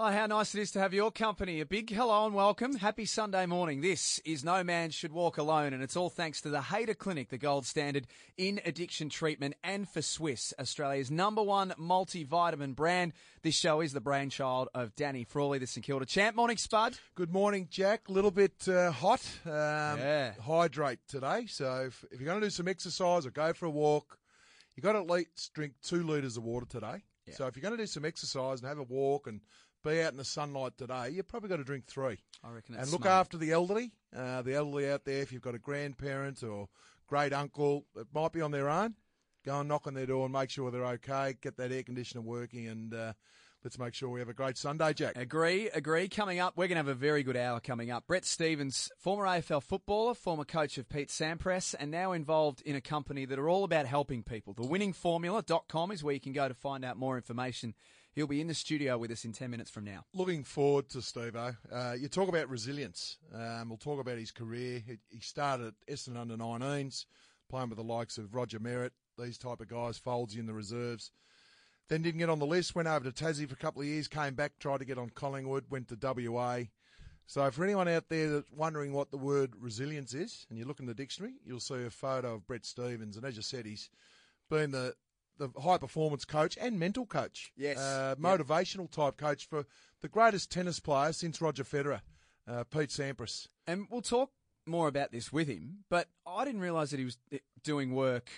[0.00, 1.60] Oh, how nice it is to have your company.
[1.60, 2.76] A big hello and welcome.
[2.76, 3.80] Happy Sunday morning.
[3.80, 7.30] This is No Man Should Walk Alone, and it's all thanks to the Hader Clinic,
[7.30, 8.06] the gold standard
[8.36, 13.12] in addiction treatment, and for Swisse, Australia's number one multivitamin brand.
[13.42, 16.36] This show is the brainchild of Danny Frawley, the St Kilda champ.
[16.36, 16.96] Morning, Spud.
[17.16, 18.08] Good morning, Jack.
[18.08, 19.28] A little bit uh, hot.
[19.44, 19.50] Um,
[19.98, 20.34] Yeah.
[20.40, 21.46] Hydrate today.
[21.48, 24.16] So if, if you're going to do some exercise or go for a walk,
[24.76, 27.02] you've got to at least drink two litres of water today.
[27.26, 27.34] Yeah.
[27.34, 29.40] So if you're going to do some exercise and have a walk and
[29.84, 32.18] be out in the sunlight today, you've probably got to drink three.
[32.44, 33.20] I reckon and look smart.
[33.20, 33.92] after the elderly.
[34.16, 36.68] Uh, the elderly out there, if you've got a grandparent or
[37.06, 38.94] great uncle that might be on their own,
[39.44, 41.34] go and knock on their door and make sure they're okay.
[41.40, 43.12] Get that air conditioner working, and uh,
[43.64, 45.16] let's make sure we have a great Sunday, Jack.
[45.16, 46.08] Agree, agree.
[46.08, 48.06] Coming up, we're going to have a very good hour coming up.
[48.06, 52.80] Brett Stevens, former AFL footballer, former coach of Pete Sampras, and now involved in a
[52.80, 54.54] company that are all about helping people.
[54.54, 57.74] TheWinningFormula.com is where you can go to find out more information.
[58.18, 60.04] He'll be in the studio with us in 10 minutes from now.
[60.12, 63.16] Looking forward to Steve Uh, you talk about resilience.
[63.32, 64.82] Um, we'll talk about his career.
[64.84, 67.06] He, started at Essendon under 19s,
[67.48, 71.12] playing with the likes of Roger Merrett, these type of guys, Foldsy in the reserves.
[71.88, 74.08] Then didn't get on the list, went over to Tassie for a couple of years,
[74.08, 76.62] came back, tried to get on Collingwood, went to WA.
[77.28, 80.80] So for anyone out there that's wondering what the word resilience is, and you look
[80.80, 83.16] in the dictionary, you'll see a photo of Brett Stevens.
[83.16, 83.90] And as you said, he's
[84.50, 84.94] been the
[85.38, 87.52] the high performance coach and mental coach.
[87.56, 87.78] Yes.
[87.78, 88.40] Uh, Yep.
[88.40, 89.64] motivational type coach for
[90.00, 92.00] the greatest tennis player since Roger Federer,
[92.46, 93.48] uh, Pete Sampras.
[93.66, 94.30] And we'll talk
[94.66, 98.28] more about this with him, but I didn't realise that he was eh, doing work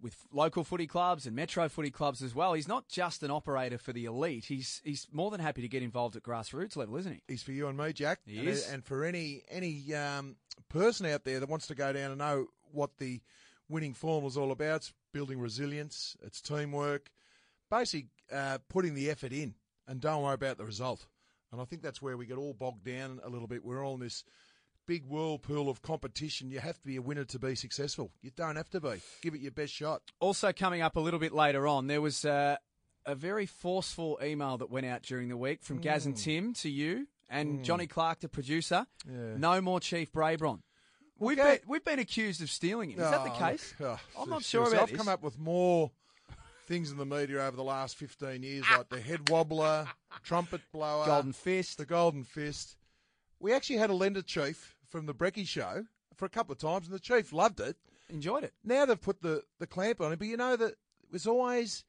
[0.00, 2.52] with local footy clubs and metro footy clubs as well.
[2.54, 4.44] He's not just an operator for the elite.
[4.44, 7.22] He's he's more than happy to get involved at grassroots level, isn't he?
[7.26, 8.20] He's for you and me, Jack.
[8.26, 8.68] He and, is.
[8.68, 10.36] and for any any um,
[10.68, 13.20] person out there that wants to go down and know what the
[13.68, 17.10] winning form is all about, it's building resilience, it's teamwork,
[17.70, 19.54] basically uh, putting the effort in
[19.86, 21.06] and don't worry about the result.
[21.50, 23.64] And I think that's where we get all bogged down a little bit.
[23.64, 24.24] We're all in this
[24.86, 26.50] big whirlpool of competition.
[26.50, 28.10] You have to be a winner to be successful.
[28.22, 29.00] You don't have to be.
[29.22, 30.02] Give it your best shot.
[30.20, 32.56] Also, coming up a little bit later on, there was uh,
[33.06, 36.68] a very forceful email that went out during the week from Gaz and Tim to
[36.70, 38.86] you and Johnny Clark, the producer.
[39.06, 39.36] Yeah.
[39.36, 40.60] No more Chief Braybon.
[41.18, 41.58] We've, Okay.
[41.58, 43.00] been, we've been accused of stealing him.
[43.00, 43.74] Is that the Oh, case?
[43.80, 44.96] oh, I'm not sure about I've this.
[44.96, 45.90] come up with more
[46.66, 49.88] things in the media over the last 15 years, like the head wobbler,
[50.22, 51.78] trumpet blower, Golden Fist.
[51.78, 52.76] the golden fist.
[53.40, 56.86] We actually had a lender chief from the Brecky show for a couple of times,
[56.86, 57.76] and the chief loved it.
[58.10, 58.52] Enjoyed it.
[58.64, 61.84] Now they've put the, the clamp on it, but you know that it was always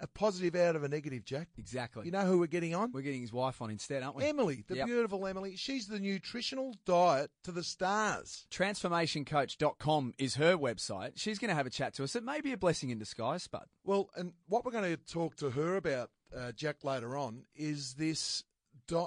[0.00, 1.48] a positive out of a negative, Jack.
[1.58, 2.06] Exactly.
[2.06, 2.90] You know who we're getting on?
[2.92, 4.24] We're getting his wife on instead, aren't we?
[4.24, 4.86] Emily, the Yep.
[4.86, 5.56] beautiful Emily.
[5.56, 8.46] She's the nutritional diet to the stars.
[8.50, 11.12] Transformationcoach.com is her website.
[11.16, 12.16] She's going to have a chat to us.
[12.16, 13.68] It may be a blessing in disguise, but.
[13.84, 17.94] Well, and what we're going to talk to her about, uh, Jack, later on, is
[17.94, 18.44] this,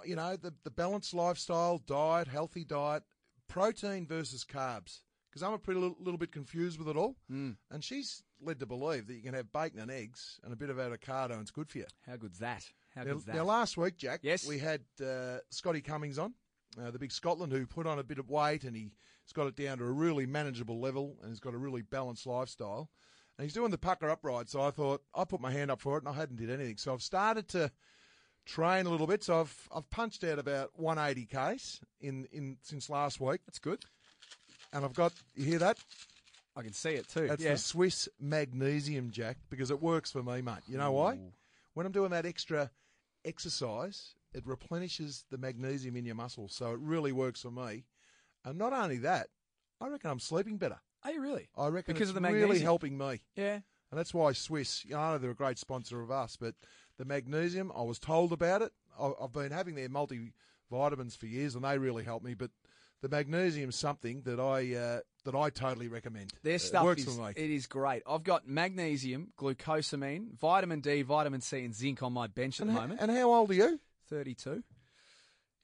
[0.05, 3.03] you know, the, the balanced lifestyle, diet, healthy diet,
[3.47, 4.99] protein versus carbs.
[5.29, 7.15] Because I'm a pretty little, little bit confused with it all.
[7.31, 7.55] Mm.
[7.71, 10.69] And she's led to believe that you can have bacon and eggs and a bit
[10.69, 11.85] of avocado and it's good for you.
[12.07, 12.63] How good's that?
[12.95, 13.35] How Now, good's that?
[13.35, 14.45] now, last week, Jack, Yes.
[14.47, 16.33] we had uh, Scotty Cummings on,
[16.81, 18.91] uh, the big Scotland, who put on a bit of weight and he's
[19.33, 22.89] got it down to a really manageable level and he's got a really balanced lifestyle.
[23.37, 25.97] And he's doing the pucker upright, so I thought I put my hand up for
[25.97, 26.77] it and I hadn't did anything.
[26.77, 27.71] So I've started to
[28.45, 29.23] train a little bit.
[29.23, 33.83] So I've I've punched out about 180 k's in in since last week, That's good.
[34.71, 35.79] and I've got you hear that?
[36.55, 37.27] I can see it too.
[37.27, 37.53] That's yeah.
[37.53, 40.61] the Swisse magnesium jack because it works for me, mate.
[40.67, 41.15] You know why?
[41.15, 41.33] Ooh.
[41.73, 42.69] When I'm doing that extra
[43.25, 47.85] exercise, it replenishes the magnesium in your muscles, so it really works for me.
[48.45, 49.27] And not only that,
[49.81, 50.79] I reckon I'm sleeping better.
[51.03, 51.49] Are you really?
[51.57, 52.49] I reckon Because it's of the magnesium.
[52.49, 53.21] really helping me.
[53.35, 53.59] Yeah.
[53.91, 56.55] And that's why Swisse, you know, I know they're a great sponsor of us, but
[56.97, 58.71] the magnesium, I was told about it.
[58.99, 62.33] I- I've been having their multivitamins for years, and they really help me.
[62.33, 62.51] But
[63.03, 66.33] the magnesium's something that I uh, that I totally recommend.
[66.41, 68.01] Their It stuff works is it is great.
[68.09, 72.75] I've got magnesium, glucosamine, vitamin D, vitamin C, and zinc on my bench at and,
[72.75, 73.01] the moment.
[73.01, 73.79] and how old are you?
[74.09, 74.63] Thirty-two.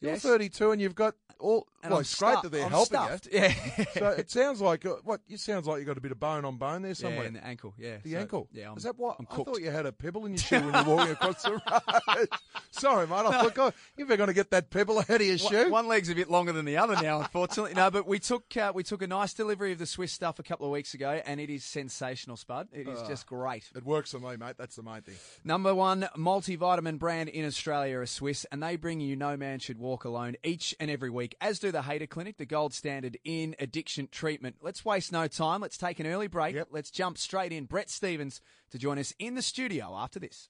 [0.02, 0.22] You're Yes.
[0.22, 1.68] 32, and you've got all.
[1.82, 3.28] And well, I'm it's great that they're I'm helping stuffed.
[3.32, 3.40] you.
[3.40, 3.54] Yeah.
[3.94, 5.22] So it sounds like uh, what?
[5.30, 7.26] It sounds like you got a bit of bone on bone there yeah, somewhere.
[7.26, 7.74] in the ankle.
[7.78, 7.98] Yeah.
[8.04, 8.50] The So, ankle.
[8.54, 8.72] Yeah.
[8.72, 9.16] I'm, Is that what?
[9.20, 12.28] I thought you had a pebble in your shoe when you're walking across the road.
[12.72, 13.16] Sorry, mate.
[13.16, 13.74] I forgot.
[13.98, 15.70] You're going to get that pebble out of your One- shoe.
[15.70, 17.74] One leg's a bit longer than the other now, unfortunately.
[17.76, 20.44] no, but we took uh, we took a nice delivery of the Swisse stuff a
[20.44, 22.68] couple of weeks ago, and it is sensational, Spud.
[22.74, 23.08] It is Ah.
[23.08, 23.64] just great.
[23.76, 24.56] It works for me, mate.
[24.58, 25.16] That's the main thing.
[25.46, 29.78] Number one multivitamin brand in Australia is Swisse, and they bring you No Man Should
[29.80, 33.18] Walk Walk alone each and every week, as do the Hader Clinic, the gold standard
[33.24, 34.58] in addiction treatment.
[34.62, 35.62] Let's waste no time.
[35.62, 36.54] Let's take an early break.
[36.54, 36.68] Yep.
[36.70, 37.66] Let's jump straight in.
[37.66, 38.40] Brett Stevens
[38.70, 40.50] to join us in the studio after this.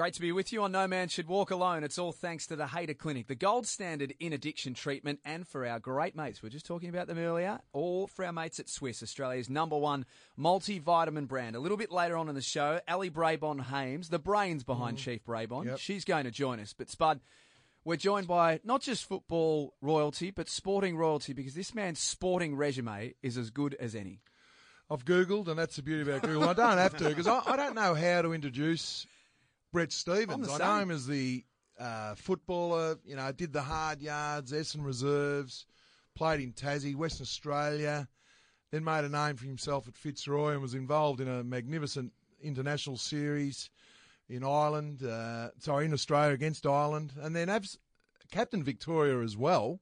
[0.00, 1.84] Great to be with you on No Man Should Walk Alone.
[1.84, 5.66] It's all thanks to the Hader Clinic, the gold standard in addiction treatment, and for
[5.66, 6.42] our great mates.
[6.42, 7.58] We are just talking about them earlier.
[7.74, 10.06] All for our mates at Swisse, Australia's number one
[10.38, 11.54] multivitamin brand.
[11.54, 15.00] A little bit later on in the show, Ali Braybon Hames, the brains behind mm.
[15.00, 15.78] Chief Braybon, yep.
[15.78, 16.72] she's going to join us.
[16.72, 17.20] But Spud,
[17.84, 23.12] we're joined by not just football royalty, but sporting royalty because this man's sporting resume
[23.22, 24.22] is as good as any.
[24.90, 26.48] I've Googled, and that's the beauty about Google.
[26.48, 29.06] I don't have to because I, I don't know how to introduce
[29.72, 30.48] Brett Stevens.
[30.48, 31.44] I know him as the
[31.78, 32.96] uh, footballer.
[33.04, 35.66] You know, did the hard yards, Essendon reserves,
[36.14, 38.08] played in Tassie, Western Australia,
[38.70, 42.12] then made a name for himself at Fitzroy and was involved in a magnificent
[42.42, 43.70] international series
[44.28, 45.02] in Ireland.
[45.02, 47.78] Uh, sorry, in Australia against Ireland, and then abs-
[48.30, 49.80] captain Victoria as well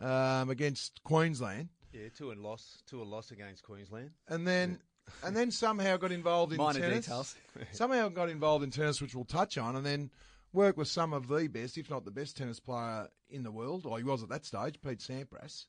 [0.00, 1.68] um, against Queensland.
[1.92, 4.80] Yeah, two and loss, two a loss against Queensland, and then
[5.22, 7.06] and then somehow got involved in Minor tennis.
[7.06, 7.34] details.
[7.72, 10.10] somehow got involved in tennis, which we'll touch on, and then
[10.52, 13.86] worked with some of the best, if not the best, tennis player in the world,
[13.86, 15.66] or he was at that stage, Pete Sampras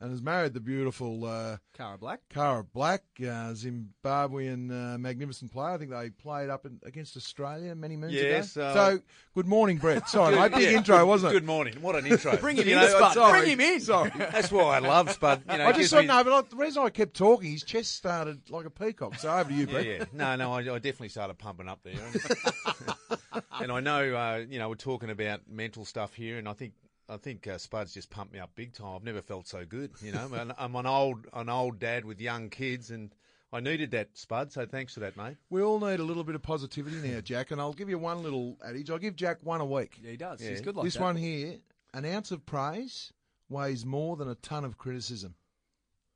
[0.00, 2.20] and has married the beautiful uh, Cara Black.
[2.28, 5.70] Cara Black, uh, Zimbabwean uh, magnificent player.
[5.70, 8.72] I think they played up in, against Australia many moons yes, ago.
[8.74, 9.00] so,
[9.34, 10.08] good morning, Brett.
[10.14, 10.78] Sorry, my big yeah.
[10.78, 11.34] intro, wasn't it?
[11.34, 11.74] Good morning.
[11.80, 12.36] What an intro.
[12.36, 13.14] Bring him in, know, Spud.
[13.14, 13.40] Sorry.
[13.40, 13.80] Bring him in.
[13.80, 14.12] Sorry.
[14.18, 15.42] That's why I love Spud.
[15.50, 16.08] You know, I just thought, me...
[16.08, 19.16] no, but the reason I kept talking, his chest started like a peacock.
[19.16, 19.86] So over to you, Brett.
[19.86, 20.04] Yeah, yeah.
[20.12, 21.94] No, no, I, I, definitely started pumping up there.
[23.60, 26.72] and I know, uh, you know, we're talking about mental stuff here, and I think
[27.08, 28.96] I think uh, Spud's just pumped me up big time.
[28.96, 29.90] I've never felt so good.
[30.02, 30.28] You know,
[30.58, 33.14] I'm an old an old dad with young kids, and
[33.52, 34.52] I needed that, Spud.
[34.52, 35.36] So thanks for that, mate.
[35.50, 37.50] We all need a little bit of positivity now, Jack.
[37.50, 38.90] And I'll give you one little adage.
[38.90, 39.98] I'll give Jack one a week.
[40.02, 40.42] Yeah, he does.
[40.42, 40.50] Yeah.
[40.50, 41.02] He's good like this that.
[41.02, 41.58] one here.
[41.92, 43.12] An ounce of praise
[43.48, 45.34] weighs more than a ton of criticism.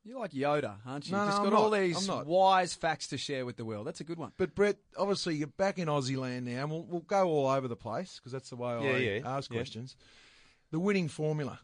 [0.03, 1.15] You're like Yoda, aren't you?
[1.15, 1.77] No, Just no, got I'm all not.
[1.77, 3.85] these wise facts to share with the world.
[3.85, 4.31] That's a good one.
[4.37, 7.67] But Brett, obviously you're back in Aussie land now, and we'll, we'll go all over
[7.67, 9.37] the place because that's the way yeah, I yeah.
[9.37, 9.57] ask yeah.
[9.57, 9.95] questions
[10.71, 11.59] the winning formula.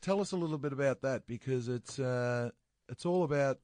[0.00, 2.50] Tell us a little bit about that because it's uh,
[2.88, 3.58] it's all about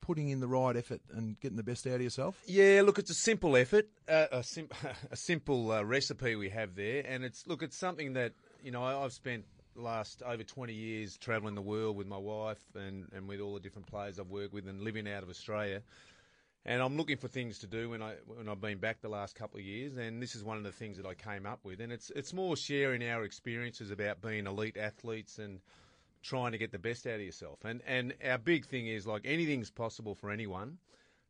[0.00, 2.40] putting in the right effort and getting the best out of yourself.
[2.46, 4.70] Yeah, look, it's a simple effort, uh, a, sim-
[5.10, 8.32] a simple uh, recipe we have there, and it's look, it's something that
[8.62, 9.44] you know I've spent
[9.74, 13.54] the last over 20 years travelling the world with my wife and, and with all
[13.54, 15.82] the different players I've worked with and living out of Australia
[16.66, 19.34] and I'm looking for things to do when I when I've been back the last
[19.34, 21.80] couple of years, and this is one of the things that I came up with,
[21.80, 25.60] and it's it's more sharing our experiences about being elite athletes and
[26.22, 29.22] trying to get the best out of yourself, and and our big thing is like
[29.24, 30.78] anything's possible for anyone,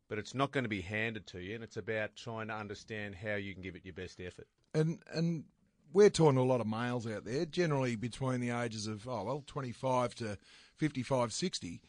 [0.09, 3.15] but it's not going to be handed to you, and it's about trying to understand
[3.15, 4.49] how you can give it your best effort.
[4.75, 5.45] And and
[5.93, 9.23] we're talking to a lot of males out there, generally between the ages of oh
[9.23, 10.39] well 25 to
[10.77, 11.83] 55, 60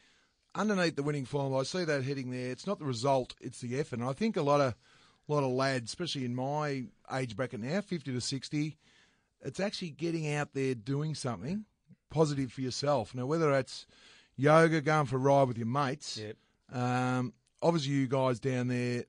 [0.56, 2.52] underneath the winning form, I see that heading there.
[2.52, 4.00] It's not the result; it's the effort.
[4.00, 4.76] And I think a lot of
[5.28, 8.78] a lot of lads, especially in my age bracket now, fifty to sixty,
[9.42, 11.66] it's actually getting out there doing something
[12.10, 13.16] positive for yourself.
[13.16, 13.86] Now, whether that's
[14.36, 16.36] yoga, going for a ride with your mates, yep.
[16.72, 19.06] um, obviously you guys down there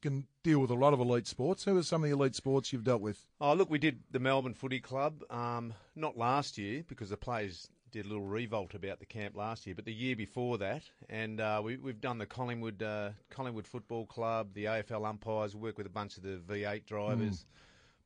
[0.00, 1.64] can deal with a lot of elite sports.
[1.64, 3.26] Who are some of the elite sports you've dealt with?
[3.40, 7.68] Oh, look, we did the Melbourne Footy Club, um, not last year because the players
[7.94, 11.40] did a little revolt about the camp last year, but the year before that, and
[11.40, 15.54] uh, we, have done the Collingwood uh, Collingwood Football Club, the AFL umpires.
[15.54, 17.44] We work with a bunch of the V8 drivers, mm.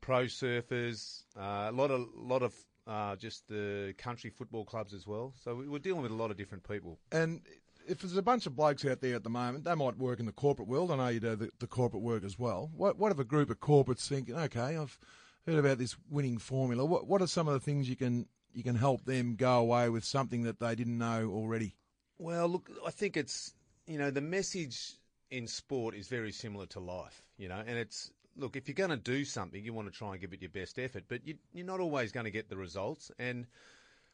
[0.03, 2.55] pro surfers, uh, a lot of lot of
[2.87, 5.33] uh, just the country football clubs as well.
[5.43, 6.99] So we, we're dealing with a lot of different people.
[7.11, 7.41] And
[7.89, 10.27] if there's a bunch of blokes out there at the moment, they might work in
[10.27, 10.91] the corporate world.
[10.91, 12.71] I know you do the, the corporate work as well.
[12.77, 14.99] What what if a group of corporates thinking, okay, I've
[15.47, 16.85] heard about this winning formula.
[16.85, 19.89] What what are some of the things you can you can help them go away
[19.89, 21.77] with something that they didn't know already?
[22.19, 23.55] Well, look, I think it's
[23.87, 24.95] you know the message
[25.31, 28.91] in sport is very similar to life, you know, and it's look if you're going
[28.91, 31.35] to do something, you want to try and give it your best effort, but you,
[31.53, 33.11] you're not always going to get the results.
[33.19, 33.47] And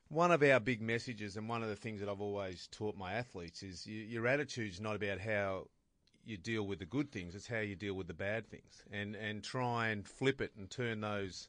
[0.08, 3.12] one of our big messages, and one of the things that I've always taught my
[3.12, 5.68] athletes, is you, your attitude's not about how
[6.24, 9.14] you deal with the good things; it's how you deal with the bad things, and
[9.14, 11.48] and try and flip it and turn those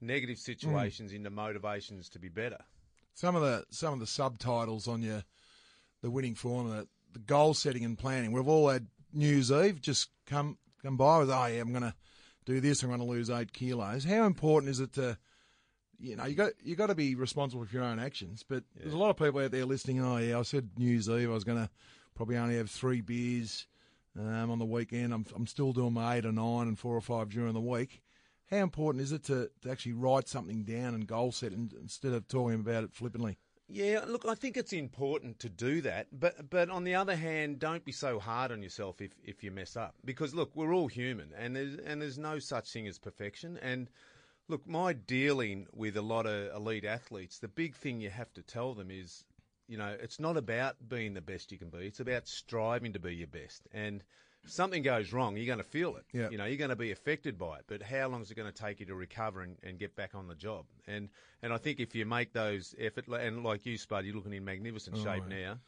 [0.00, 1.16] negative situations mm.
[1.16, 2.58] into motivations to be better.
[3.14, 5.24] Some of the some of the subtitles on your
[6.02, 8.32] the winning formula, the goal setting and planning.
[8.32, 11.94] We've all had News Eve just come come by with, oh yeah, I'm going to
[12.44, 12.82] do this.
[12.82, 14.04] I'm going to lose eight kilos.
[14.04, 15.18] How important is it to,
[15.98, 18.44] you know, you got you got to be responsible for your own actions.
[18.48, 20.00] But there's a lot of people out there listening.
[20.00, 21.70] Oh yeah, I said New Year's Eve I was going to
[22.14, 23.66] probably only have three beers
[24.18, 25.12] um, on the weekend.
[25.12, 28.00] I'm I'm still doing my eight or nine and four or five during the week.
[28.50, 32.12] How important is it to, to actually write something down and goal set and, instead
[32.12, 33.38] of talking about it flippantly?
[33.70, 37.58] Yeah, look, I think it's important to do that, but but on the other hand,
[37.58, 40.88] don't be so hard on yourself if, if you mess up, because look, we're all
[40.88, 43.58] human, and there's and there's no such thing as perfection.
[43.60, 43.90] And
[44.48, 48.42] look, my dealing with a lot of elite athletes, the big thing you have to
[48.42, 49.26] tell them is,
[49.66, 52.98] you know, it's not about being the best you can be; it's about striving to
[52.98, 53.68] be your best.
[53.70, 54.02] And
[54.46, 56.04] something goes wrong, you're going to feel it.
[56.12, 56.30] Yeah.
[56.30, 57.64] You know, you're going to be affected by it.
[57.66, 60.14] But how long is it going to take you to recover and, and get back
[60.14, 60.66] on the job?
[60.86, 61.08] And
[61.42, 64.44] and I think if you make those effort, and like you, Spud, you're looking in
[64.44, 65.58] magnificent shape now.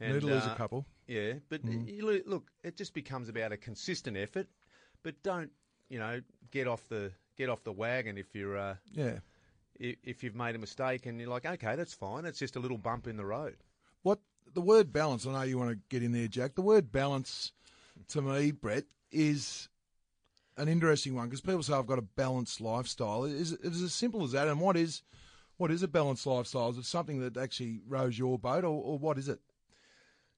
[0.00, 0.86] And, Need lose a uh, couple.
[1.06, 4.48] Yeah, but you look, it just becomes about a consistent effort.
[5.04, 5.50] But don't
[5.88, 9.18] you know get off the get off the wagon if you're uh, Yeah.
[9.78, 12.24] if you've made a mistake and you're like, okay, that's fine.
[12.24, 13.56] It's just a little bump in the road.
[14.02, 14.20] What
[14.52, 15.26] the word balance?
[15.26, 16.54] I know you want to get in there, Jack.
[16.54, 17.52] The word balance,
[18.08, 19.68] to me, Brett, is
[20.56, 23.24] an interesting one because people say I've got a balanced lifestyle.
[23.24, 24.48] Is it is as simple as that?
[24.48, 25.02] And what is
[25.56, 26.70] what is a balanced lifestyle?
[26.70, 29.40] Is it something that actually rows your boat, or, or what is it?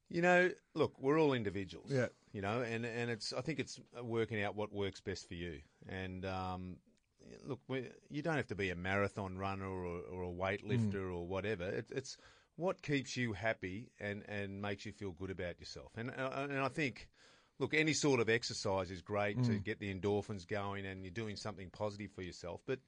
[0.08, 1.90] You know, look, we're all individuals.
[1.90, 2.08] Yeah.
[2.32, 5.60] You know, and and it's I think it's working out what works best for you.
[5.88, 6.76] And um,
[7.44, 11.26] look, we, you don't have to be a marathon runner or, or a weightlifter or
[11.26, 11.64] whatever.
[11.64, 12.16] It, it's
[12.56, 15.92] what keeps you happy and, and makes you feel good about yourself.
[15.96, 17.08] And uh, and I think,
[17.58, 19.64] look, any sort of exercise is great to mm.
[19.64, 22.60] get the endorphins going, and you're doing something positive for yourself.
[22.66, 22.80] But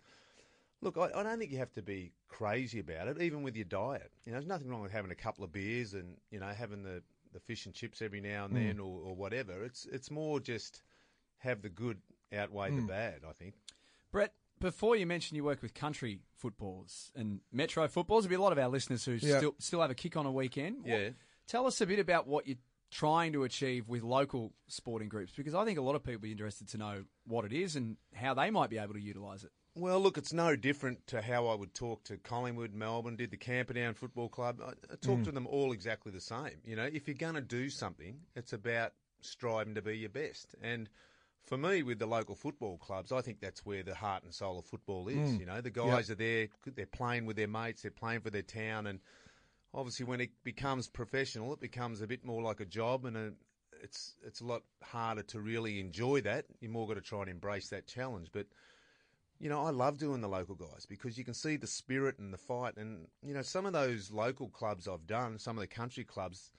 [0.80, 3.64] Look, I, I don't think you have to be crazy about it, even with your
[3.64, 4.10] diet.
[4.24, 6.82] You know, there's nothing wrong with having a couple of beers and you know having
[6.82, 8.66] the, the fish and chips every now and mm.
[8.66, 9.64] then, or, or whatever.
[9.64, 10.82] It's it's more just
[11.38, 11.98] have the good
[12.32, 12.88] outweigh the mm.
[12.88, 13.20] bad.
[13.28, 13.54] I think.
[14.12, 18.42] Brett, before you mentioned you work with country footballers and metro footballers, there'll be a
[18.42, 19.38] lot of our listeners who Yeah.
[19.38, 20.84] still still have a kick on a weekend.
[20.84, 21.10] What- Yeah.
[21.48, 22.58] tell us a bit about what you're
[22.90, 26.22] trying to achieve with local sporting groups, because I think a lot of people will
[26.22, 29.44] be interested to know what it is and how they might be able to utilise
[29.44, 29.50] it.
[29.74, 33.36] Well, look, it's no different to how I would talk to Collingwood, Melbourne, did the
[33.36, 34.60] Camperdown Football Club.
[34.60, 35.24] I, I talk mm.
[35.24, 36.62] to them all exactly the same.
[36.64, 40.56] You know, if you're going to do something, it's about striving to be your best.
[40.62, 40.88] And
[41.44, 44.58] for me, with the local football clubs, I think that's where the heart and soul
[44.58, 45.16] of football is.
[45.16, 45.40] Mm.
[45.40, 48.42] You know, the guys are there, they're playing with their mates, they're playing for their
[48.42, 48.98] town, and
[49.74, 53.32] obviously when it becomes professional, it becomes a bit more like a job, and a,
[53.82, 56.46] it's it's a lot harder to really enjoy that.
[56.60, 58.46] You're more got to try and embrace that challenge, but
[59.38, 62.32] you know, I love doing the local guys because you can see the spirit and
[62.32, 62.76] the fight.
[62.76, 66.50] And, you know, some of those local clubs I've done, some of the country clubs,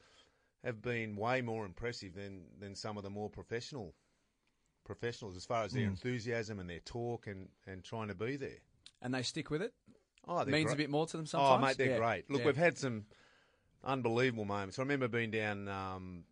[0.64, 3.94] have been way more impressive than, than some of the more professional
[4.86, 5.92] professionals as far as their hmm.
[5.92, 8.60] enthusiasm and their talk and, and trying to be there.
[9.02, 9.74] And they stick with it.
[10.28, 10.74] Oh, they're Means great.
[10.76, 11.64] a bit more to them sometimes.
[11.64, 11.98] Oh, mate, they're Yeah.
[11.98, 12.30] great.
[12.30, 12.46] Look, Yeah.
[12.48, 13.06] we've had some
[13.84, 14.78] unbelievable moments.
[14.80, 16.24] I remember being down, um,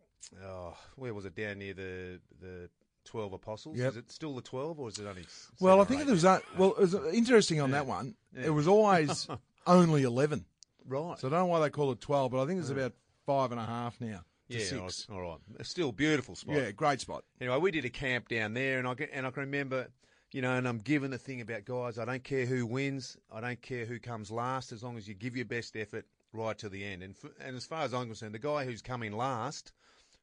[0.43, 1.35] oh, where was it?
[1.35, 2.69] Down near the the
[3.05, 3.77] Twelve Apostles.
[3.77, 3.91] Yep.
[3.91, 5.21] Is it still the Twelve, or is it only?
[5.23, 8.15] s- Well, I think it was a, well, it was interesting on that one.
[8.35, 9.27] It was always
[9.67, 10.45] only eleven,
[10.85, 11.17] right.
[11.17, 12.93] so I don't know why they call it twelve, but I think it's about
[13.25, 15.07] five and a half now to yeah, six.
[15.09, 15.39] all right.
[15.59, 16.55] It's Still beautiful spot.
[16.55, 17.23] Yeah, great spot.
[17.39, 19.87] Anyway, we did a camp down there, and I can- and I can remember,
[20.31, 21.97] you know, and I'm given the thing about guys.
[21.97, 23.17] I don't care who wins.
[23.31, 26.57] I don't care who comes last, as long as you give your best effort right
[26.57, 27.03] to the end.
[27.03, 29.71] And f and as far as I'm concerned, the guy who's coming last,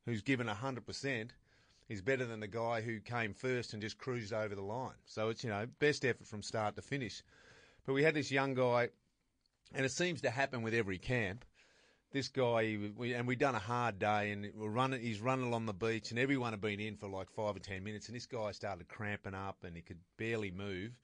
[0.05, 1.33] who's given hundred percent,
[1.89, 4.97] is better than the guy who came first and just cruised over the line.
[5.07, 7.23] So it's you know best effort from start to finish.
[7.87, 8.91] But we had this young guy,
[9.75, 11.45] and it seems to happen with every camp
[12.15, 15.01] this guy, we, and we'd done a hard day, and we're running.
[15.01, 17.83] He's running along the beach, and everyone had been in for like five or ten
[17.83, 20.97] minutes, and this guy started cramping up, and he could barely move.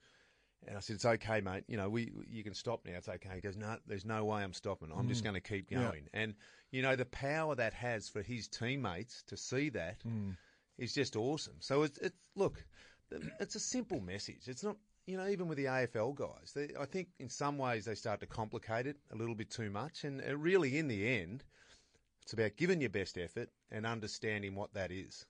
[0.65, 1.65] And I said, "It's okay, mate.
[1.67, 2.93] You know, we you can stop now.
[2.93, 4.89] It's okay." He goes, "No, there's no way I'm stopping.
[4.95, 5.25] I'm just mm.
[5.25, 5.83] going to keep Yeah.
[5.83, 6.33] going." And
[6.71, 10.37] you know, the power that has for his teammates to see that mm.
[10.77, 11.57] is just awesome.
[11.59, 12.63] So it's, it's look,
[13.41, 14.47] it's a simple message.
[14.47, 14.77] It's not,
[15.11, 18.21] you know, even with the AFL guys, they, I think in some ways they start
[18.21, 20.05] to complicate it a little bit too much.
[20.05, 21.43] And uh, really, in the end,
[22.23, 25.25] it's about giving your best effort and understanding what that is.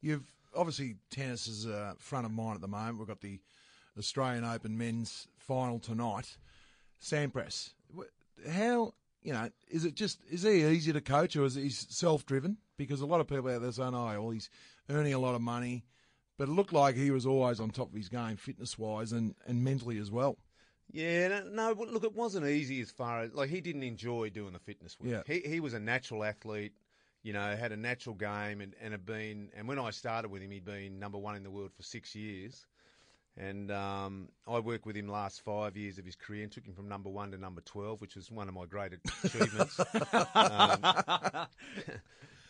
[0.00, 2.98] You've obviously tennis is uh, front of mind at the moment.
[2.98, 3.40] We've got the
[3.98, 6.36] Australian Open men's final tonight.
[7.02, 7.72] Sampras,
[8.48, 12.24] how you know is it just is he easy to coach or is he self
[12.26, 12.58] driven?
[12.76, 14.50] Because a lot of people out there saying, "Oh, well, he's
[14.88, 15.84] earning a lot of money,"
[16.38, 19.34] but it looked like he was always on top of his game, fitness wise and
[19.46, 20.38] and mentally as well.
[20.92, 24.52] Yeah, no, no, look, it wasn't easy as far as like he didn't enjoy doing
[24.52, 25.26] the fitness work.
[25.26, 25.34] Yeah.
[25.34, 26.72] He he was a natural athlete,
[27.22, 30.42] you know, had a natural game and, and had been and when I started with
[30.42, 32.66] him he'd been number one in the world for six years.
[33.38, 36.72] And um, I worked with him last five years of his career and took him
[36.72, 38.92] from number one to number 12, which was one of my great
[39.24, 39.78] achievements.
[40.34, 40.80] um,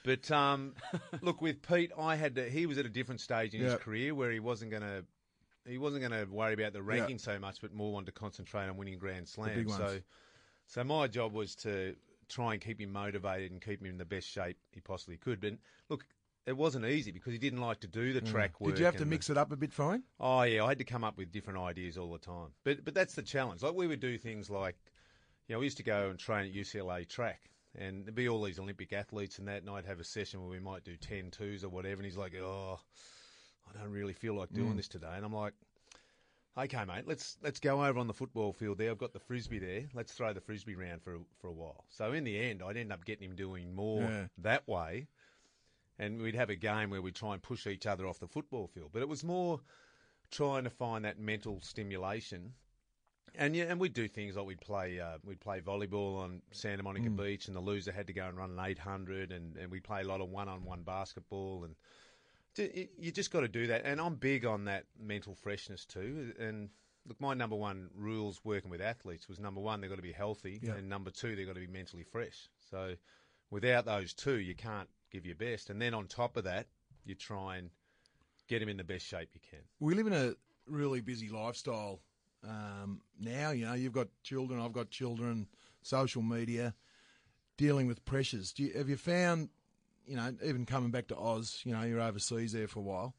[0.06, 0.72] but um,
[1.20, 3.80] look, with Pete, I had to, he was at a different stage in his Yep.
[3.82, 5.04] career where he wasn't going to
[5.68, 8.68] he wasn't going to worry about the ranking so much, but more wanted to concentrate
[8.68, 9.56] on winning Grand Slams.
[9.56, 9.78] big ones.
[9.78, 9.98] So,
[10.68, 11.96] so my job was to
[12.28, 15.40] try and keep him motivated and keep him in the best shape he possibly could.
[15.40, 15.54] But
[15.88, 16.06] look,
[16.46, 18.75] it wasn't easy because he didn't like to do the track work.
[18.75, 20.04] Did you have to and the- mix it up a bit for him?
[20.20, 22.48] Oh yeah, I had to come up with different ideas all the time.
[22.62, 23.62] But but that's the challenge.
[23.62, 24.76] Like we would do things like,
[25.48, 28.42] you know, we used to go and train at UCLA track, and there'd be all
[28.42, 31.30] these Olympic athletes and that, and I'd have a session where we might do 10
[31.30, 32.80] twos or whatever, and he's like, oh,
[33.68, 34.76] I don't really feel like doing mm.
[34.76, 35.54] this today, and I'm like.
[36.59, 37.06] Okay, mate.
[37.06, 38.90] Let's let's go over on the football field there.
[38.90, 39.85] I've got the frisbee there.
[39.92, 41.85] Let's throw the frisbee round for a, for a while.
[41.90, 44.26] So in the end, I'd end up getting him doing more Yeah.
[44.38, 45.06] that way,
[45.99, 48.68] and we'd have a game where we'd try and push each other off the football
[48.68, 48.88] field.
[48.92, 49.61] But it was more
[50.30, 52.54] trying to find that mental stimulation.
[53.38, 56.83] And yeah, and we'd do things like we'd play uh, we'd play volleyball on Santa
[56.83, 59.81] Monica Beach, and the loser had to go and run an 800, and, and we
[59.81, 61.75] play a lot of one-on-one basketball, and
[62.55, 63.83] d- you just got to do that.
[63.85, 66.33] And I'm big on that mental freshness too.
[66.38, 66.71] And
[67.07, 70.12] look, my number one rules working with athletes was number one they've got to be
[70.12, 70.73] healthy, Yeah.
[70.75, 72.49] and number two they've got to be mentally fresh.
[72.71, 72.95] So
[73.50, 75.69] without those two, you can't give your best.
[75.71, 76.66] And then on top of that,
[77.05, 77.71] you try and
[78.49, 79.61] get them in the best shape you can.
[79.78, 80.35] We live in a
[80.66, 82.00] really busy lifestyle
[82.47, 83.50] um, now.
[83.50, 85.49] You know, you've got children, I've got children,
[85.83, 86.75] social media,
[87.57, 88.53] dealing with pressures.
[88.53, 89.50] Do you, have you found,
[90.07, 93.15] you know, even coming back to Oz, you know, you're overseas there for a while,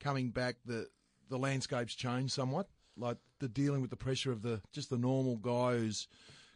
[0.00, 0.88] coming back, the
[1.28, 2.68] the landscape's changed somewhat.
[2.96, 6.08] Like the dealing with the pressure of the just the normal guy who's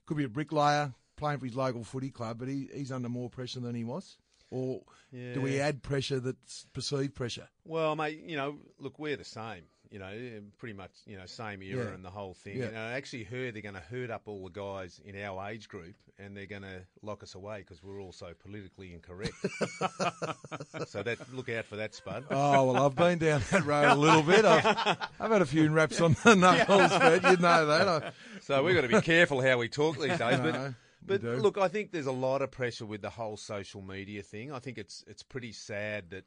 [0.05, 3.31] could be a bricklayer playing for his local footy club, but he, he's under more
[3.31, 4.19] pressure than he was.
[4.51, 4.83] Or
[5.13, 7.49] do we add pressure that's perceived pressure?
[7.65, 9.65] Well, mate, you know, look, we're the same.
[9.91, 11.93] You know, eh, pretty much, you know, same era Yeah.
[11.95, 12.59] and the whole thing.
[12.59, 12.67] Yeah.
[12.67, 15.69] And I actually heard they're going to herd up all the guys in our age
[15.69, 19.35] group, and they're going to lock us away because we're all so politically incorrect.
[20.87, 22.25] so that look out for that, Spud.
[22.31, 24.45] Oh well, I've been down that road a little bit.
[24.45, 24.65] I've,
[25.21, 27.89] I've had a few raps on the knuckles, but you know that.
[27.89, 30.39] I, So we've got to be careful how we talk these days.
[30.41, 33.81] But, No, but look, I think there's a lot of pressure with the whole social
[33.83, 34.51] media thing.
[34.53, 36.25] I think it's it's pretty sad that,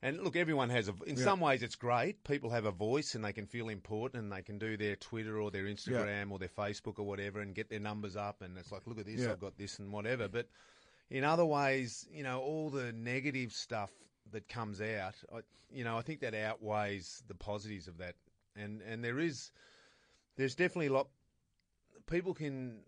[0.00, 0.94] and look, everyone has a.
[1.06, 2.22] In some ways, it's great.
[2.22, 5.40] People have a voice and they can feel important and they can do their Twitter
[5.40, 8.40] or their Instagram or their Facebook or whatever and get their numbers up.
[8.42, 9.32] And it's like, look at this, Yeah.
[9.32, 10.28] I've got this and whatever.
[10.28, 10.48] But
[11.10, 13.90] in other ways, you know, all the negative stuff
[14.30, 18.14] that comes out, I, you know, I think that outweighs the positives of that.
[18.54, 19.50] And and there is,
[20.36, 21.08] there's definitely a lot.
[22.06, 22.82] People can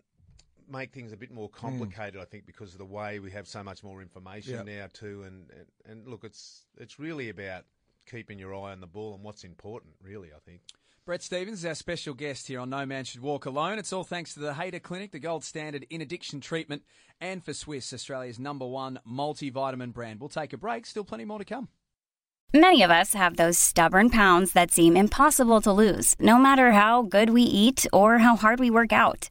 [0.70, 1.66] make things a bit more hmm.
[1.66, 4.80] complicated, I think, because of the way we have so much more information Yeah.
[4.80, 5.24] now too.
[5.24, 7.64] And, and and look, it's it's really about
[8.06, 10.30] keeping your eye on the ball and what's important, really.
[10.35, 10.62] I think.
[11.06, 13.78] Brett Stevens is our special guest here on No Man Should Walk Alone.
[13.78, 16.83] It's all thanks to the Hader Clinic, the gold standard in addiction treatment,
[17.20, 20.20] and for Swisse, Australia's number one multivitamin brand.
[20.20, 20.87] We'll take a break.
[20.87, 21.68] Still plenty more to come.
[22.52, 27.02] Many of us have those stubborn pounds that seem impossible to lose, no matter how
[27.02, 29.30] good we eat or how hard we work out.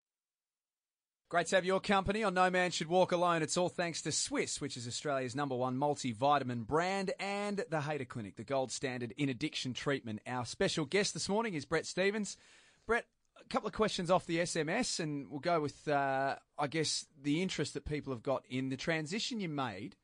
[1.31, 3.41] Great to have your company on No Man Should Walk Alone.
[3.41, 8.05] It's all thanks to Swisse, which is Australia's number one multivitamin brand, and the Hader
[8.05, 10.19] Clinic, the gold standard in addiction treatment.
[10.27, 12.35] Our special guest this morning is Brett Stevens.
[12.85, 13.05] Brett,
[13.39, 17.41] a couple of questions off the SMS, and we'll go with, uh, I guess, the
[17.41, 19.95] interest that people have got in the transition you made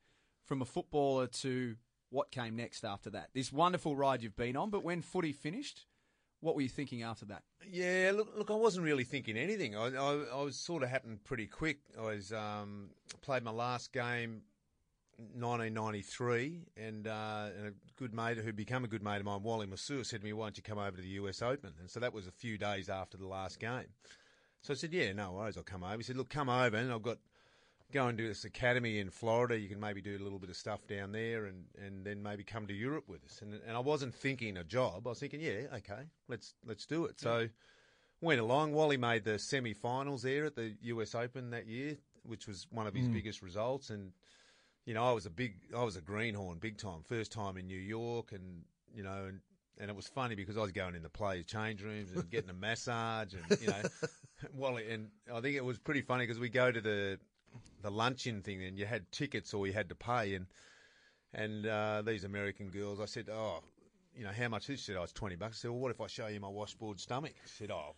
[0.46, 1.76] from a footballer to
[2.08, 3.28] what came next after that.
[3.34, 5.84] This wonderful ride you've been on, but when footy finished,
[6.40, 7.42] what were you thinking after that?
[7.70, 9.76] Yeah, look, look, I wasn't really thinking anything.
[9.76, 11.78] I, I, I was sort of happened pretty quick.
[11.98, 12.90] I was um,
[13.22, 14.42] played my last game,
[15.16, 19.66] 1993, and, uh, and a good mate who became a good mate of mine, Wally
[19.66, 21.98] Masur, said to me, "Why don't you come over to the US Open?" And so
[22.00, 23.88] that was a few days after the last game.
[24.62, 26.92] So I said, "Yeah, no worries, I'll come over." He said, "Look, come over, and
[26.92, 27.18] I've got."
[27.92, 29.58] Go and do this academy in Florida.
[29.58, 32.44] You can maybe do a little bit of stuff down there, and, and then maybe
[32.44, 33.40] come to Europe with us.
[33.40, 35.06] And and I wasn't thinking a job.
[35.06, 37.18] I was thinking, yeah, okay, let's let's do it.
[37.18, 37.48] So
[38.20, 38.72] went along.
[38.72, 42.94] Wally made the semi-finals there at the US Open that year, which was one of
[42.94, 43.14] his mm.
[43.14, 43.90] biggest results.
[43.90, 44.12] And
[44.84, 47.02] you know, I was a big, I was a greenhorn big time.
[47.04, 48.62] First time in New York, and
[48.94, 49.40] you know, and,
[49.78, 52.50] and it was funny because I was going in the players' change rooms and getting
[52.50, 53.82] a massage, and you know,
[54.54, 57.18] Wally, and I think it was pretty funny because we go to the
[57.82, 60.46] the luncheon thing, and you had tickets or you had to pay, and
[61.34, 63.60] and uh, these American girls, I said, oh,
[64.16, 64.80] you know, how much is this?
[64.80, 65.58] She said, oh, it's 20 bucks.
[65.58, 67.34] I said, well, what if I show you my washboard stomach?
[67.44, 67.94] She said, oh,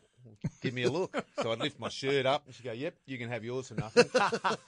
[0.60, 1.24] give me a look.
[1.40, 3.74] so I'd lift my shirt up and she'd go, yep, you can have yours for
[3.74, 4.04] nothing.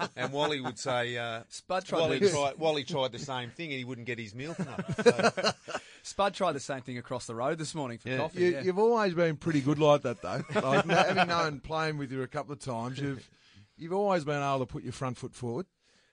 [0.16, 3.70] and Wally would say, uh, Spud tried Wally, to- tried, Wally tried the same thing
[3.70, 5.12] and he wouldn't get his meal for nothing.
[5.42, 5.50] So,
[6.04, 8.16] Spud tried the same thing across the road this morning for Yeah.
[8.18, 8.40] coffee.
[8.42, 8.62] You, yeah.
[8.62, 10.42] You've always been pretty good like that, though.
[10.54, 13.28] Like, having known playing with you a couple of times, you've
[13.76, 15.66] you've always been able to put your front foot forward.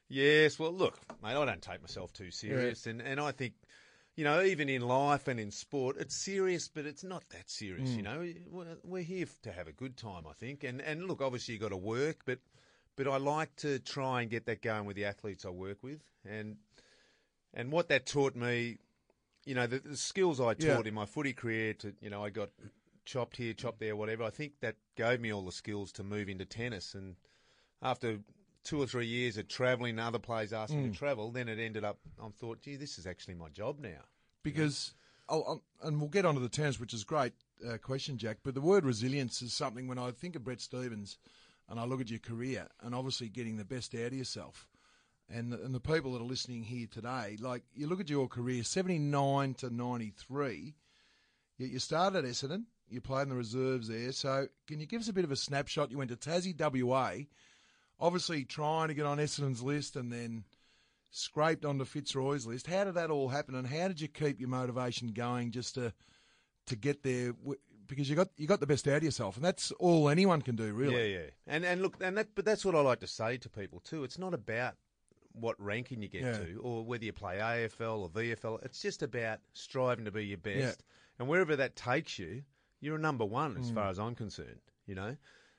[0.07, 3.53] Yes, well, look, mate, I don't take myself too serious, and, and I think,
[4.15, 7.89] you know, even in life and in sport, it's serious, but it's not that serious.
[7.91, 7.95] Hmm.
[7.97, 11.21] You know, We're- we're here to have a good time, I think, and and look,
[11.21, 12.39] obviously you got to work, but
[12.95, 16.01] but I like to try and get that going with the athletes I work with,
[16.25, 16.57] and
[17.53, 18.77] and what that taught me,
[19.45, 20.87] you know, the, the skills I taught Yeah.
[20.89, 22.49] in my footy career to, you know, I got
[23.05, 24.23] chopped here, chopped there, whatever.
[24.23, 27.15] I think that gave me all the skills to move into tennis, and
[27.81, 28.19] after
[28.63, 31.83] two or three years of travelling, other players asked me to travel, then it ended
[31.83, 31.97] up.
[32.21, 34.01] I thought, gee, this is actually my job now.
[34.43, 34.93] because
[35.29, 37.33] I'll, I'll- and we'll get onto the tennis, which is a great
[37.67, 38.37] uh, question, Jack.
[38.43, 41.17] But the word resilience is something when I think of Brett Stevens
[41.69, 44.67] and I look at your career and obviously getting the best out of yourself.
[45.29, 48.27] And the, and the people that are listening here today, like you look at your
[48.27, 50.73] career, seventy nine to ninety three.
[51.59, 54.11] You, you started at Essendon, you played in the reserves there.
[54.11, 55.91] So can you give us a bit of a snapshot?
[55.91, 57.25] You went to Tassie, WA,
[57.99, 60.43] obviously trying to get on Essendon's list, and then
[61.11, 62.67] scraped onto Fitzroy's list.
[62.67, 65.93] How did that all happen, and how did you keep your motivation going just to
[66.67, 67.33] to get there?
[67.87, 70.55] Because you got you got the best out of yourself, and that's all anyone can
[70.55, 71.13] do, really.
[71.13, 71.29] Yeah, yeah.
[71.47, 74.03] And and look, and that, but that's what I like to say to people too.
[74.03, 74.75] It's not about
[75.33, 76.37] what ranking you get Yeah.
[76.37, 78.63] to, or whether you play AFL or VFL.
[78.63, 81.19] It's just about striving to be your best, Yeah.
[81.19, 82.43] and wherever that takes you,
[82.81, 84.61] you're a number one as far as I'm concerned.
[84.85, 85.17] You know.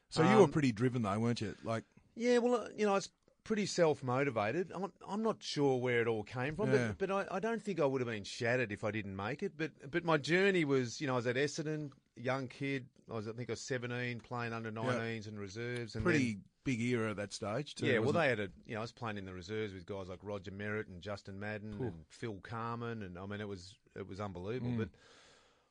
[0.08, 1.54] So you were Um, pretty driven, though, weren't you?
[1.62, 1.84] Like,
[2.20, 3.08] Yeah, well, uh, you know, I was
[3.44, 4.70] pretty self motivated.
[4.74, 6.92] I'm, I'm not sure where it all came from, Yeah.
[6.98, 9.42] but, but I, I don't think I would have been shattered if I didn't make
[9.42, 9.52] it.
[9.56, 12.86] But but my journey was, you know, I was at Essendon, young kid.
[13.10, 16.82] I was, I think, I was 17, playing under 19s and reserves, and pretty big
[16.82, 17.86] era at that stage, too.
[17.86, 18.38] yeah, well, wasn't they it?
[18.38, 20.88] had a, you know, I was playing in the reserves with guys like Roger Merrett
[20.88, 24.26] and Justin Madden and Phil Carman, and I mean, it was it was Mm.
[24.26, 24.74] unbelievable.
[24.76, 24.90] But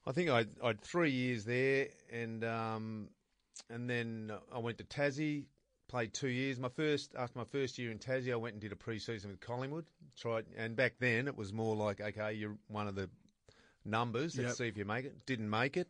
[0.07, 3.09] I think I I had three years there, and um,
[3.69, 5.45] and then I went to Tassie,
[5.89, 6.57] played two years.
[6.59, 9.41] My first after my first year in Tassie, I went and did a pre-season with
[9.41, 9.85] Collingwood.
[10.15, 13.09] Tried, and back then it was more like, okay, you're one of the
[13.83, 14.37] numbers.
[14.37, 14.55] Let's Yep.
[14.57, 15.25] see if you make it.
[15.25, 15.89] Didn't make it.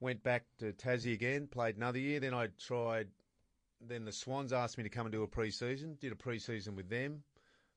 [0.00, 2.18] Went back to Tassie again, played another year.
[2.18, 3.08] Then I tried.
[3.80, 5.96] Then the Swans asked me to come and do a pre-season.
[6.00, 7.22] Did a pre-season with them.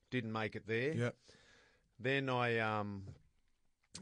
[0.09, 0.93] Didn't make it there.
[0.93, 1.09] Yeah.
[1.99, 3.03] Then I um,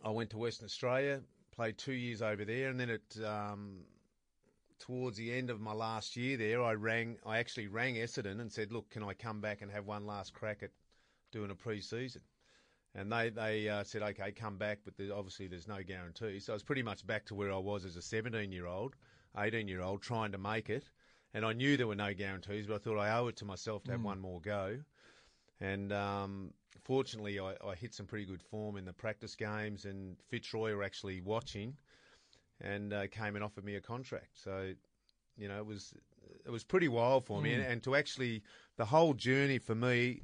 [0.03, 3.83] I went to Western Australia, played two years over there, and then it um,
[4.81, 7.17] towards the end of my last year there, I rang.
[7.25, 10.33] I actually rang Essendon and said, "Look, can I come back and have one last
[10.33, 10.71] crack at
[11.31, 12.21] doing a pre-season?"
[12.95, 16.39] And they they uh, said, "Okay, come back," but there, obviously there's no guarantee.
[16.39, 18.95] So I was pretty much back to where I was as a 17 year old,
[19.37, 20.89] 18 year old, trying to make it.
[21.33, 23.83] And I knew there were no guarantees, but I thought I owe it to myself
[23.85, 24.79] to have one more go.
[25.61, 30.17] And um, fortunately, I, I hit some pretty good form in the practice games, and
[30.29, 31.77] Fitzroy were actually watching,
[32.63, 34.29] and uh, came and offered me a contract.
[34.33, 34.73] So,
[35.37, 35.93] you know, it was
[36.45, 37.61] it was pretty wild for me, hmm.
[37.61, 38.43] and, and to actually
[38.77, 40.21] the whole journey for me,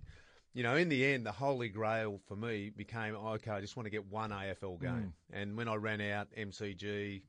[0.53, 3.51] you know, in the end, the holy grail for me became oh, okay.
[3.51, 5.37] I just want to get one AFL game, hmm.
[5.37, 7.23] and when I ran out MCG.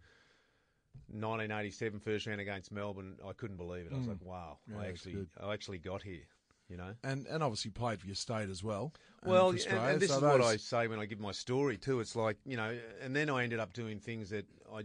[1.10, 3.92] 1987 first round against Melbourne, I couldn't believe it.
[3.92, 4.10] I was hmm.
[4.10, 5.26] like, "Wow, Yeah, I actually.
[5.40, 6.26] I actually got here."
[6.68, 8.92] You know, And, and obviously played for your state as well.
[9.24, 11.78] well, for and, and this so is what I say when I give my story
[11.78, 12.00] too.
[12.00, 14.82] It's like you know, and then I ended up doing things that I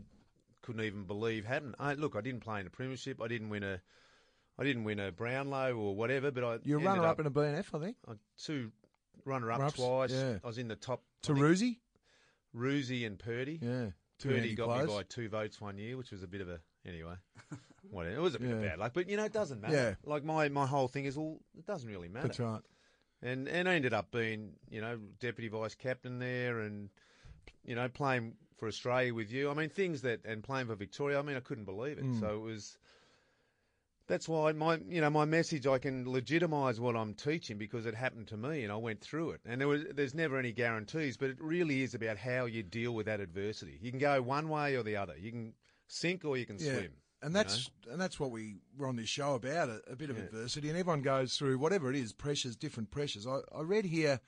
[0.64, 1.76] couldn't even believe happened.
[1.80, 3.22] I, look, I didn't play in a premiership.
[3.22, 3.80] I didn't win a,
[4.58, 6.32] I didn't win a Brownlow or whatever.
[6.32, 7.98] But I You're a runner up in a BNF, I think.
[8.08, 8.72] I- two
[9.26, 10.12] runner up Runner-ups, twice.
[10.12, 10.38] yeah.
[10.44, 11.04] I was in the top.
[11.24, 11.78] I To think Roosie?
[12.56, 13.60] Roosie and Purdy.
[13.62, 13.88] Yeah.
[14.22, 14.88] Purdy got players.
[14.90, 17.16] me by two votes one year, which was a bit of a anyway.
[17.92, 18.16] Whatever.
[18.16, 18.70] It was a bit of Yeah.
[18.70, 19.76] bad luck, but you know, it doesn't matter.
[19.76, 19.96] Yeah.
[20.10, 22.28] Like my my whole thing is, well, it doesn't really matter.
[22.28, 22.62] That's right.
[23.22, 26.90] and and I ended up being you know deputy vice captain there, and
[27.66, 29.52] you know playing for Australia with you.
[29.52, 31.20] I mean things that and playing for Victoria.
[31.20, 32.06] I mean I couldn't believe it.
[32.06, 32.20] Mm.
[32.20, 32.78] So it was.
[34.08, 37.96] That's why my you know my message I can legitimise what I'm teaching because it
[37.96, 41.16] happened to me and I went through it and there was there's never any guarantees
[41.18, 43.78] but it really is about how you deal with that adversity.
[43.82, 45.16] You can go one way or the other.
[45.18, 45.54] You can
[45.88, 46.74] sink or you can Yeah.
[46.74, 46.92] swim.
[47.22, 50.10] And you that's and that's what we were on this show about a, a bit
[50.10, 50.24] of Yeah.
[50.24, 53.26] adversity, and everyone goes through whatever it is, pressures, different pressures.
[53.26, 54.20] I, I read here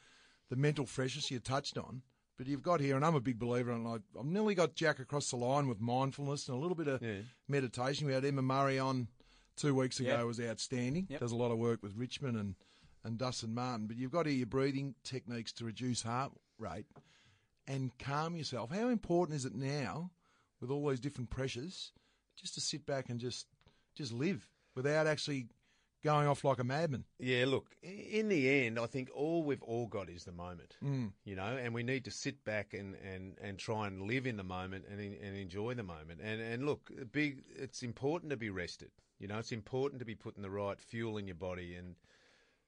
[0.50, 2.02] the mental freshness you touched on,
[2.38, 5.00] but you've got here, and I'm a big believer, and I, I've nearly got Jack
[5.00, 7.22] across the line with mindfulness and a little bit of Yeah.
[7.48, 8.08] meditation.
[8.08, 9.08] We had Emma Murray on
[9.56, 10.26] two weeks ago Yep.
[10.26, 11.08] was outstanding.
[11.10, 11.20] Yep.
[11.22, 12.56] Does a lot of work with Richmond and,
[13.04, 13.88] and Dustin Martin.
[13.88, 16.88] But you've got here your breathing techniques to reduce heart rate
[17.68, 18.70] and calm yourself.
[18.72, 20.12] How important is it now,
[20.60, 21.92] with all these different pressures,
[22.36, 23.48] just to sit back and just
[23.96, 25.48] just live without actually
[26.06, 27.04] going off like a madman?
[27.20, 31.12] Yeah, look, in the end, I think all we've all got is the moment, Mm.
[31.26, 34.38] you know, and we need to sit back and, and, and try and live in
[34.38, 36.22] the moment and, and enjoy the moment.
[36.24, 38.92] And, and look, big, it's important to be rested.
[39.20, 41.96] You know, it's important to be putting the right fuel in your body and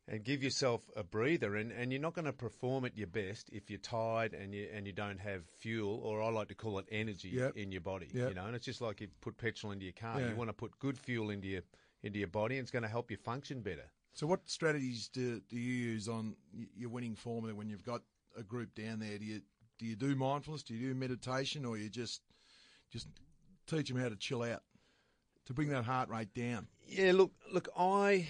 [0.10, 1.58] and give yourself a breather.
[1.58, 4.65] And, and you're not going to perform at your best if you're tired and you
[4.73, 7.58] and you don't have fuel, or I like to call it energy Yep.
[7.58, 8.08] in your body.
[8.13, 8.30] Yep.
[8.30, 10.21] You know, and it's just like you put petrol into your car.
[10.21, 10.30] Yeah.
[10.30, 11.63] You want to put good fuel into your
[12.04, 13.92] into your body, and it's going to help you function better.
[14.14, 16.36] So, what strategies do, do you use on
[16.76, 18.02] your winning formula when you've got
[18.38, 19.18] a group down there?
[19.18, 19.42] Do you
[19.78, 20.64] do you do mindfulness?
[20.64, 22.22] Do you do meditation, or you just
[22.92, 23.08] just
[23.68, 24.64] teach them how to chill out
[25.46, 26.68] to bring that heart rate down?
[26.88, 28.28] Yeah, look, look, I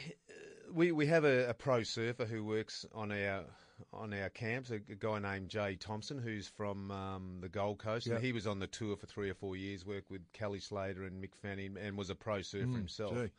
[0.73, 3.45] we we have a, a pro surfer who works on our
[3.93, 8.23] on our camps, a, guy named Jay Thompson, who's from um, the Gold Coast, and
[8.23, 11.23] he was on the tour for three or four years, worked with Kelly Slater and
[11.23, 13.13] Mick Fanning, and was a pro surfer himself.
[13.13, 13.31] gee.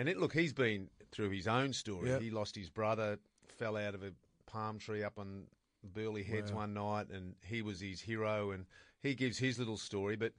[0.00, 2.08] And it, look, he's been through his own story.
[2.08, 2.20] Yeah.
[2.20, 3.18] He lost his brother,
[3.58, 4.12] fell out of a
[4.46, 5.42] palm tree up on
[5.92, 8.52] Burleigh Heads one night, and he was his hero.
[8.52, 8.64] And
[9.02, 10.16] he gives his little story.
[10.16, 10.32] But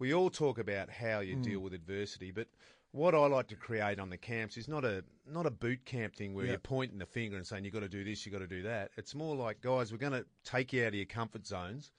[0.00, 1.42] we all talk about how you hmm.
[1.42, 2.32] deal with adversity.
[2.32, 2.48] But
[2.90, 6.16] what I like to create on the camps is not a not a boot camp
[6.16, 6.52] thing where Yeah.
[6.52, 8.62] you're pointing the finger and saying you've got to do this, you've got to do
[8.62, 8.90] that.
[8.96, 11.92] It's more like, guys, we're going to take you out of your comfort zones,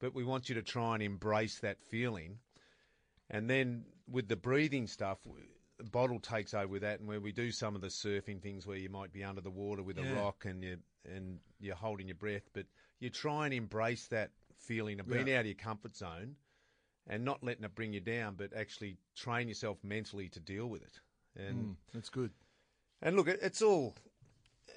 [0.00, 2.40] but we want you to try and embrace that feeling.
[3.30, 5.18] And then with the breathing stuff,
[5.84, 8.76] bottle takes over with that, and where we do some of the surfing things where
[8.76, 12.16] you might be under the water with a rock and you and you're holding your
[12.16, 12.66] breath, but
[13.00, 15.36] you try and embrace that feeling of being Yeah.
[15.36, 16.36] out of your comfort zone
[17.06, 20.82] and not letting it bring you down, but actually train yourself mentally to deal with
[20.82, 21.00] it.
[21.36, 22.32] And Mm, that's good.
[23.00, 23.94] and look, it's all.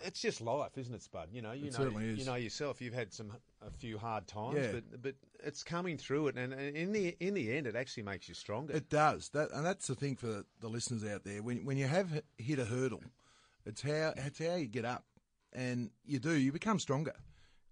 [0.03, 1.29] It's just life, isn't it, Spud?
[1.31, 2.81] You know, you It know, you know yourself.
[2.81, 4.71] You've had some a few hard times, Yeah.
[4.71, 8.03] but but it's coming through it, and, and in the in the end, it actually
[8.03, 8.73] makes you stronger.
[8.75, 11.43] It does that, and that's the thing for the listeners out there.
[11.43, 13.03] When when you have hit a hurdle,
[13.65, 15.05] it's how it's how you get up,
[15.53, 16.31] and you do.
[16.33, 17.13] You become stronger.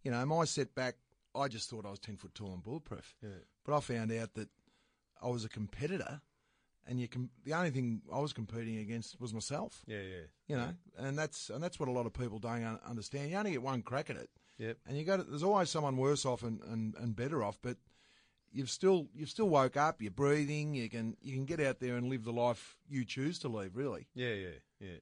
[0.03, 0.95] You know, my setback.
[1.35, 3.29] I just thought I was ten foot tall and bulletproof, Yeah.
[3.65, 4.49] but I found out that
[5.21, 6.21] I was a competitor,
[6.89, 7.29] and you can.
[7.45, 9.83] the only thing I was competing against was myself.
[9.87, 12.79] yeah, yeah, You know, and that's and that's what a lot of people don't un-
[12.85, 13.31] understand.
[13.31, 14.77] You only get one crack at it, Yep.
[14.87, 17.77] and you got there's always someone worse off and, and, and better off, but
[18.51, 20.01] you've still you've still woke up.
[20.01, 20.73] You're breathing.
[20.73, 23.75] You can you can get out there and live the life you choose to live.
[23.77, 24.47] Really, yeah, yeah,
[24.81, 24.97] yeah.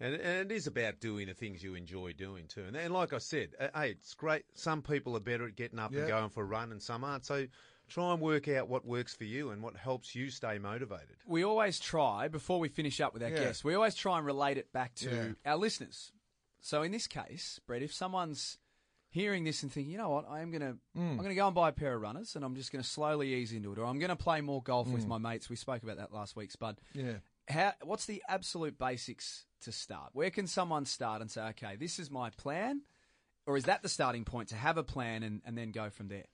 [0.00, 2.62] And, and it is about doing the things you enjoy doing too.
[2.68, 4.44] And, and like I said, uh, hey, it's great.
[4.54, 6.00] Some people are better at getting up Yeah.
[6.00, 7.24] and going for a run, and some aren't.
[7.26, 7.46] So
[7.88, 11.16] try and work out what works for you and what helps you stay motivated.
[11.26, 13.38] We always try, before we finish up with our Yeah.
[13.44, 15.10] guests, we always try and relate it back to
[15.44, 15.50] Yeah.
[15.52, 16.12] our listeners.
[16.60, 18.58] So in this case, Brett, if someone's
[19.10, 20.78] hearing this and thinking, you know what, I am to Mm.
[20.94, 22.88] I'm going to go and buy a pair of runners and I'm just going to
[22.88, 25.08] slowly ease into it or I'm going to play more golf with Mm.
[25.08, 25.48] my mates.
[25.48, 26.80] We spoke about that last week, Spud.
[26.92, 27.18] yeah.
[27.48, 30.10] How what's the absolute basics to start?
[30.12, 32.82] Where can someone start and say, okay, this is my plan?
[33.46, 36.08] Or is that the starting point to have a plan and, and then go from
[36.08, 36.26] there?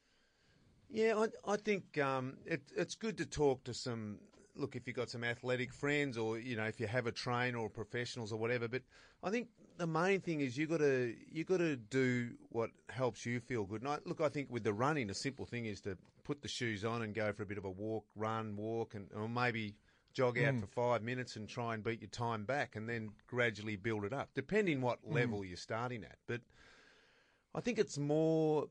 [0.91, 4.19] Yeah, I, I think um, it, it's good to talk to some.
[4.57, 7.59] Look, if you've got some athletic friends, or you know, if you have a trainer
[7.59, 8.69] or professionals or whatever.
[8.69, 8.83] But
[9.23, 13.27] I think the main thing is you got to you got to do what helps
[13.27, 13.83] you feel good.
[13.83, 16.49] And I, look, I think with the running, a simple thing is to put the
[16.49, 19.75] shoes on and go for a bit of a walk, run, walk, and or maybe
[20.13, 23.75] jog out for five minutes and try and beat your time back, and then gradually
[23.75, 26.17] build it up, depending what level you're starting at.
[26.29, 26.41] But
[27.55, 28.67] I think it's more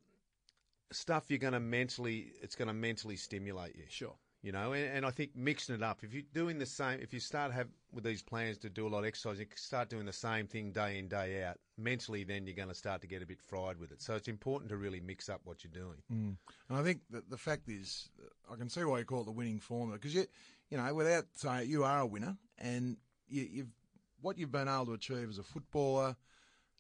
[0.92, 4.16] stuff you're going to mentally it's going to mentally stimulate you Sure.
[4.42, 7.14] you know and, and i think mixing it up if you're doing the same if
[7.14, 10.06] you start have with these plans to do a lot of exercise you start doing
[10.06, 13.24] the same thing day in day out mentally then you're going to start to get
[13.24, 15.98] a bit fried with it so it's important to really mix up what you're doing
[16.12, 16.38] Mm.
[16.70, 18.10] And I think that the fact is,
[18.52, 20.26] I can see why you call it the winning formula because you,
[20.70, 23.68] you know, without saying you are a winner, and you, you've
[24.22, 26.16] what you've been able to achieve as a footballer,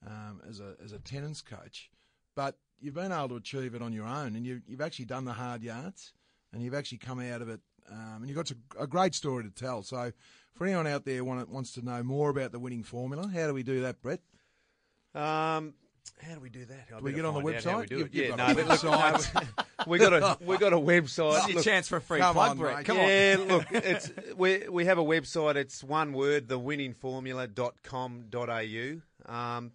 [0.05, 1.89] um, as a as a tennis coach,
[2.35, 5.25] but you've been able to achieve it on your own, and you, you've actually done
[5.25, 6.13] the hard yards,
[6.51, 9.43] and you've actually come out of it, um, and you've got a, a great story
[9.43, 9.81] to tell.
[9.83, 10.11] So,
[10.53, 13.53] for anyone out there want, wants to know more about the winning formula, how do
[13.53, 14.19] we do that, Brett?
[15.15, 15.73] um
[16.21, 16.87] how do we do that?
[16.93, 17.89] I we get on the find out how we website?
[17.89, 19.47] do You've- yeah, got no, a look, website.
[19.57, 21.33] no, we got a we got a website.
[21.33, 22.77] This is your Look, chance for a free come plug, on, Brett.
[22.77, 22.85] mate.
[22.85, 25.55] Come yeah, look, it's we we have a website.
[25.55, 29.33] It's one word, thewinningformula.com.au.
[29.33, 29.71] Um,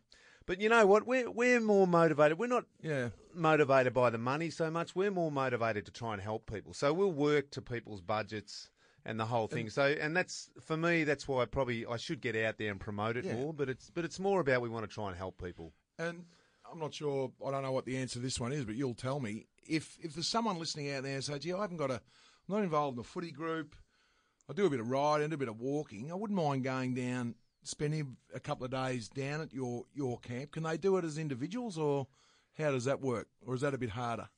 [0.48, 1.06] but you know what?
[1.06, 2.38] We're we're more motivated.
[2.38, 3.10] We're not Yeah.
[3.32, 4.96] motivated by the money so much.
[4.96, 6.74] We're more motivated to try and help people.
[6.74, 8.70] So we'll work to people's budgets
[9.04, 9.70] and the whole thing.
[9.70, 11.04] So, and that's for me.
[11.04, 13.36] That's why I probably I should get out there and promote it Yeah.
[13.36, 13.54] more.
[13.54, 15.72] But it's but it's more about we want to try and help people.
[15.98, 16.24] And
[16.70, 17.32] I'm not sure.
[17.46, 19.96] I don't know what the answer to this one is, but you'll tell me if
[20.02, 21.94] if there's someone listening out there and say, "Gee, I haven't got a,
[22.48, 23.76] I'm not involved in a footy group.
[24.50, 26.10] I do a bit of riding, a bit of walking.
[26.10, 30.52] I wouldn't mind going down, spending a couple of days down at your your camp.
[30.52, 32.06] Can they do it as individuals, or
[32.56, 33.28] how does that work?
[33.46, 34.28] Or is that a bit harder?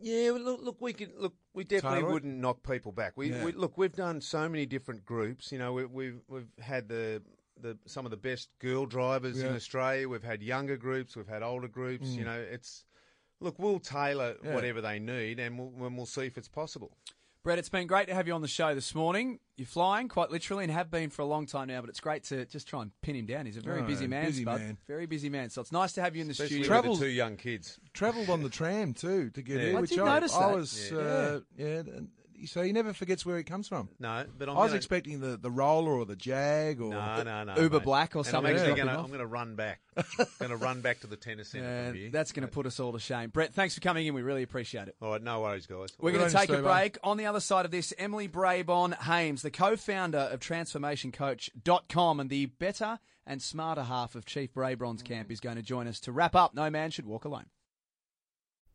[0.00, 1.34] Yeah, well, look, look, we could look.
[1.54, 3.14] We definitely wouldn't knock people back.
[3.16, 3.44] We, Yeah.
[3.44, 3.76] we look.
[3.76, 5.50] We've done so many different groups.
[5.50, 7.20] You know, we, we've we've had the
[7.60, 10.08] the some of the best girl drivers in Australia.
[10.08, 11.16] We've had younger groups.
[11.16, 12.10] We've had older groups.
[12.10, 12.16] Mm.
[12.16, 12.84] You know, it's
[13.40, 13.58] look.
[13.58, 14.54] We'll tailor Yeah.
[14.54, 16.96] whatever they need, and we'll and we'll see if it's possible.
[17.44, 19.38] Brett, it's been great to have you on the show this morning.
[19.56, 22.24] You're flying, quite literally, and have been for a long time now, but it's great
[22.24, 23.46] to just try and pin him down.
[23.46, 24.60] He's a very Oh, busy man, busy Spud.
[24.60, 24.76] man.
[24.88, 25.48] Very busy man.
[25.50, 26.68] So it's nice to have you in the Especially studio.
[26.68, 27.78] Travel- the two young kids.
[27.94, 29.66] Travelled on the tram too to get Yeah.
[29.68, 30.56] here, I which did I, notice I that.
[30.56, 30.90] was.
[30.90, 30.98] Yeah.
[30.98, 31.66] Uh, yeah.
[31.66, 32.08] and
[32.46, 33.88] so he never forgets where he comes from.
[33.98, 37.22] No, but I'm I was gonna, expecting the, the roller or the jag or No,
[37.22, 37.56] no, no.
[37.56, 37.84] Uber mate.
[37.84, 39.04] Black or And something I'm actually going to off.
[39.04, 39.80] I'm going to run back.
[40.38, 42.10] going to run back to the tennis centre from here.
[42.10, 43.30] that's going to put us all to shame.
[43.30, 44.14] Brett, thanks for coming in.
[44.14, 44.96] We really appreciate it.
[45.02, 45.88] All right, no worries, guys.
[46.00, 46.62] We're going to take a Steve-O.
[46.62, 46.98] break.
[47.02, 52.46] On the other side of this, Emily Braybon Hames, the co-founder of TransformationCoach.com and the
[52.46, 56.34] better and smarter half of Chief Braybon's camp, is going to join us to wrap
[56.34, 57.46] up No Man Should Walk Alone.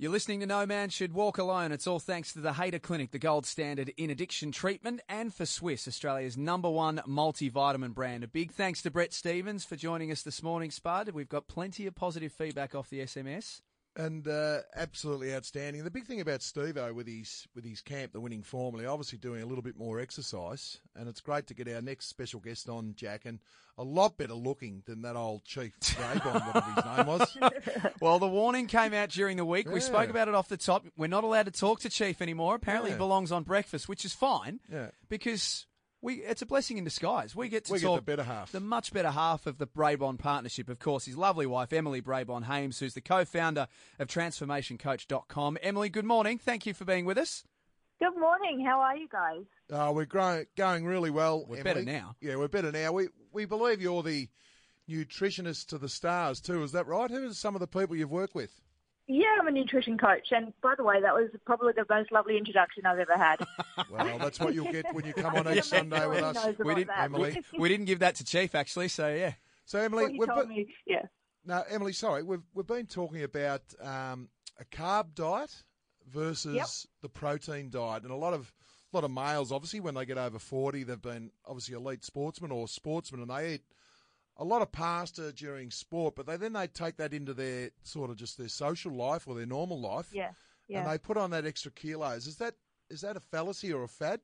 [0.00, 1.72] You're listening to No Man Should Walk Alone.
[1.72, 5.44] It's all thanks to the Hader Clinic, the gold standard in addiction treatment, and for
[5.44, 8.24] Swisse, Australia's number one multivitamin brand.
[8.24, 11.10] A big thanks to Brett Stevens for joining us this morning, Spud.
[11.10, 13.60] We've got plenty of positive feedback off the SMS.
[14.04, 15.84] And uh, absolutely outstanding.
[15.84, 19.42] The big thing about Stevo with his with his camp, the winning formula, obviously doing
[19.42, 22.94] a little bit more exercise, and it's great to get our next special guest on,
[22.96, 23.38] Jack, and
[23.78, 27.92] a lot better looking than that old Chief Braybon, whatever his name was.
[28.00, 29.70] Well, the warning came out during the week.
[29.70, 30.86] We spoke about it off the top.
[30.96, 32.54] We're not allowed to talk to Chief anymore.
[32.54, 32.96] Apparently, Yeah.
[32.96, 34.60] he belongs on breakfast, which is fine.
[34.72, 34.88] Yeah.
[35.10, 35.66] Because
[36.02, 37.34] we it's a blessing in disguise.
[37.36, 38.52] We get to We get talk the better half.
[38.52, 40.68] the much better half of the Braybon partnership.
[40.68, 45.58] Of course, his lovely wife Emily Braybon Hames, who's the co-founder of TransformationCoach.com.
[45.62, 46.38] Emily, good morning.
[46.38, 47.44] Thank you for being with us.
[48.00, 48.64] Good morning.
[48.66, 49.42] How are you guys?
[49.70, 51.40] Uh, we're growing, going really well.
[51.46, 51.62] We're Emily.
[51.62, 52.16] better now.
[52.20, 52.92] Yeah, we're better now.
[52.92, 54.28] We we believe you're the
[54.88, 56.62] nutritionist to the stars too.
[56.62, 57.10] Is that right?
[57.10, 58.50] Who are some of the people you've worked with?
[59.12, 62.38] Yeah, I'm a nutrition coach, and by the way, that was probably the most lovely
[62.38, 63.40] introduction I've ever had.
[63.90, 66.86] Well, that's what you'll get when you come on each Sunday with us, We didn't,
[66.88, 67.04] that.
[67.06, 67.42] Emily.
[67.58, 69.32] we didn't give that to Chief actually, so yeah.
[69.64, 71.02] So Emily, we've told me, yeah.
[71.44, 74.28] No, Emily, sorry, we've we've been talking about um,
[74.60, 75.64] a carb diet
[76.08, 76.66] versus Yep.
[77.02, 78.52] the protein diet, and a lot of
[78.92, 82.52] a lot of males, obviously, when they get over forty, they've been obviously elite sportsmen
[82.52, 83.62] or sportsmen, and they eat
[84.40, 88.10] a lot of pasta during sport, but they then they take that into their sort
[88.10, 90.30] of just their social life or their normal life, Yeah,
[90.66, 90.80] yeah.
[90.80, 92.26] and they put on that extra kilos.
[92.26, 92.54] Is that
[92.88, 94.20] is that a fallacy or a fad?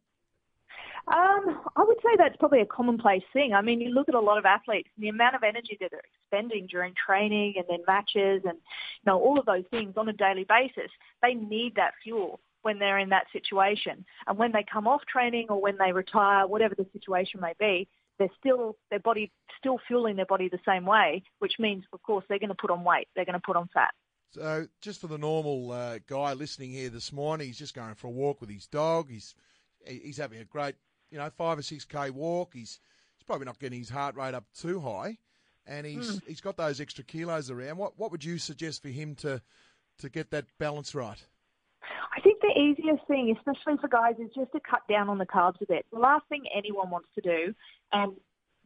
[1.08, 3.52] Um, I would say that's probably a commonplace thing.
[3.54, 5.90] I mean, you look at a lot of athletes, and the amount of energy that
[5.92, 10.08] they're expending during training and then matches, and you know all of those things on
[10.08, 10.90] a daily basis.
[11.22, 15.46] They need that fuel when they're in that situation, and when they come off training
[15.50, 17.86] or when they retire, whatever the situation may be,
[18.18, 22.24] they're still their body still fueling their body the same way, which means, of course,
[22.28, 23.08] they're going to put on weight.
[23.14, 23.90] They're going to put on fat.
[24.32, 28.08] So, just for the normal uh, guy listening here this morning, he's just going for
[28.08, 29.08] a walk with his dog.
[29.10, 29.34] He's
[29.86, 30.74] he's having a great,
[31.10, 32.52] you know, five or six k walk.
[32.52, 32.80] He's
[33.16, 35.18] he's probably not getting his heart rate up too high,
[35.66, 37.78] and he's he's got those extra kilos around.
[37.78, 39.40] What what would you suggest for him to
[39.98, 41.22] to get that balance right?
[42.16, 45.26] I think the easiest thing, especially for guys, is just to cut down on the
[45.26, 45.86] carbs a bit.
[45.92, 47.54] The last thing anyone wants to do,
[47.92, 48.12] and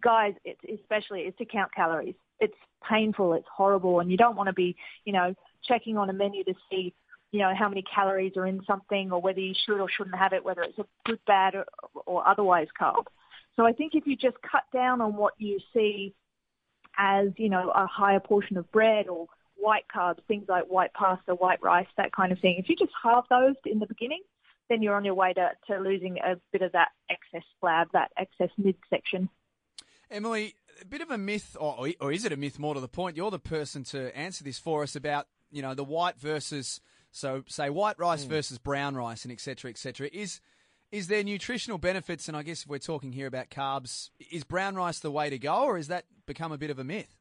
[0.02, 0.34] guys
[0.72, 2.14] especially, is to count calories.
[2.38, 2.54] It's
[2.88, 6.44] painful, it's horrible, and you don't want to be, you know, checking on a menu
[6.44, 6.94] to see,
[7.32, 10.32] you know, how many calories are in something or whether you should or shouldn't have
[10.32, 11.66] it, whether it's a good, bad, or,
[12.06, 13.04] or otherwise carb.
[13.56, 16.14] So I think if you just cut down on what you see
[16.96, 19.26] as, you know, a higher portion of bread or
[19.60, 22.56] white carbs, things like white pasta, white rice, that kind of thing.
[22.58, 24.22] If you just halve those in the beginning,
[24.68, 28.10] then you're on your way to, to losing a bit of that excess flab, that
[28.16, 29.28] excess midsection.
[30.10, 32.88] Emily, a bit of a myth, or, or is it a myth more to the
[32.88, 33.16] point?
[33.16, 36.80] You're the person to answer this for us about, you know, the white versus,
[37.10, 38.30] so say white rice hmm.
[38.30, 40.08] versus brown rice and et cetera, et cetera.
[40.12, 40.40] Is,
[40.90, 42.26] Is there nutritional benefits?
[42.26, 45.38] And I guess if we're talking here about carbs, is brown rice the way to
[45.38, 47.19] go, or has that become a bit of a myth?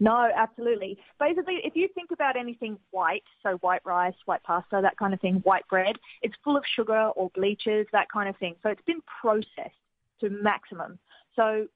[0.00, 0.98] No, absolutely.
[1.18, 5.20] Basically, if you think about anything white, so white rice, white pasta, that kind of
[5.20, 8.56] thing, white bread, it's full of sugar or bleaches, that kind of thing.
[8.62, 9.74] So it's been processed
[10.20, 10.98] to maximum.
[11.36, 11.68] So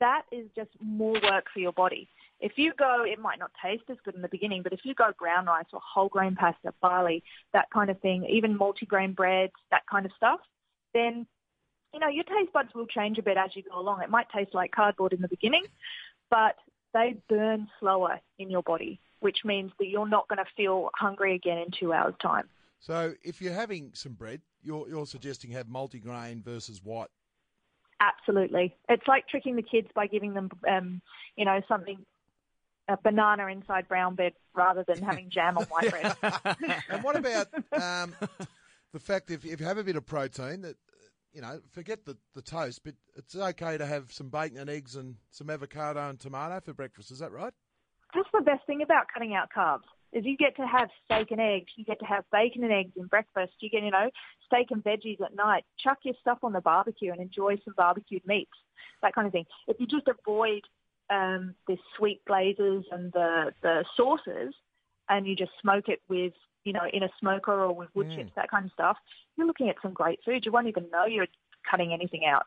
[0.00, 2.08] that is just more work for your body.
[2.40, 4.94] If you go, it might not taste as good in the beginning, but if you
[4.94, 9.52] go brown rice or whole grain pasta, barley, that kind of thing, even multigrain breads,
[9.70, 10.40] that kind of stuff,
[10.92, 11.26] then
[11.92, 14.02] you know your taste buds will change a bit as you go along.
[14.02, 15.64] It might taste like cardboard in the beginning,
[16.30, 16.56] but
[16.94, 21.34] they burn slower in your body, which means that you're not going to feel hungry
[21.34, 22.48] again in two hours' time.
[22.78, 27.08] So if you're having some bread, you're, you're suggesting have multigrain versus white.
[28.00, 31.00] Absolutely, it's like tricking the kids by giving them, um,
[31.36, 32.04] you know, something
[32.88, 36.16] a banana inside brown bread rather than having jam on white bread.
[36.90, 38.14] and what about um,
[38.92, 40.76] the fact if, if you have a bit of protein that
[41.34, 44.94] you know, forget the, the toast, but it's okay to have some bacon and eggs
[44.96, 47.10] and some avocado and tomato for breakfast.
[47.10, 47.52] Is that right?
[48.14, 49.82] That's the best thing about cutting out carbs
[50.12, 52.92] is you get to have steak and eggs, you get to have bacon and eggs
[52.96, 54.10] in breakfast, you get, you know,
[54.46, 55.64] steak and veggies at night.
[55.76, 58.52] Chuck your stuff on the barbecue and enjoy some barbecued meats,
[59.02, 59.44] that kind of thing.
[59.66, 60.62] If you just avoid
[61.10, 64.54] um, the sweet glazes and the, the sauces
[65.08, 66.32] and you just smoke it with
[66.64, 68.16] you know, in a smoker or with wood mm.
[68.16, 68.96] chips, that kind of stuff,
[69.36, 70.44] you're looking at some great food.
[70.44, 71.26] You won't even know you're
[71.70, 72.44] cutting anything out.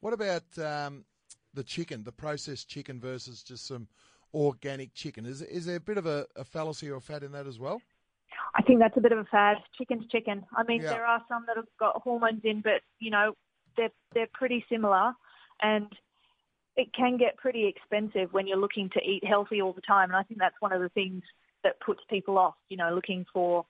[0.00, 1.04] What about um,
[1.52, 3.88] the chicken, the processed chicken versus just some
[4.32, 5.26] organic chicken?
[5.26, 7.80] Is, is there a bit of a, a fallacy or fat in that as well?
[8.54, 9.58] I think that's a bit of a fad.
[9.76, 10.44] Chicken's chicken.
[10.56, 10.90] I mean, yeah.
[10.90, 13.34] there are some that have got hormones in, but you know,
[13.76, 15.12] they're they're pretty similar,
[15.62, 15.86] and
[16.76, 20.10] it can get pretty expensive when you're looking to eat healthy all the time.
[20.10, 21.22] And I think that's one of the things
[21.64, 23.64] that puts people off, you know, looking for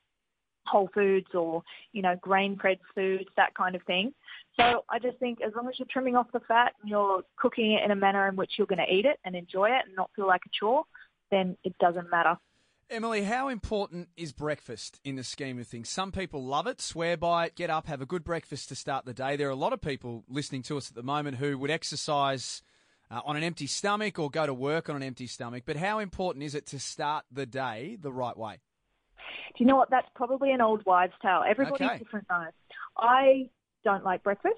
[0.66, 1.62] whole foods or,
[1.93, 4.12] you know, grain fed foods, that kind of thing.
[4.57, 7.72] So I just think as long as you're trimming off the fat and you're cooking
[7.72, 9.97] it in a manner in which you're going to eat it and enjoy it and
[9.97, 10.84] not feel like a chore,
[11.30, 12.36] then it doesn't matter.
[12.91, 15.88] Emily, how important is breakfast in the scheme of things?
[15.88, 19.05] Some people love it, swear by it, get up, have a good breakfast to start
[19.05, 19.36] the day.
[19.36, 22.62] There are a lot of people listening to us at the moment who would exercise
[23.11, 25.64] uh, on an empty stomach or go to work on an empty stomach.
[25.66, 28.61] But how important is it to start the day the right way?
[29.56, 29.90] Do you know what?
[29.90, 31.42] That's probably an old wives' tale.
[31.46, 31.98] Everybody's okay.
[31.98, 32.46] different though.
[32.96, 33.48] I
[33.84, 34.54] don't like breakfast.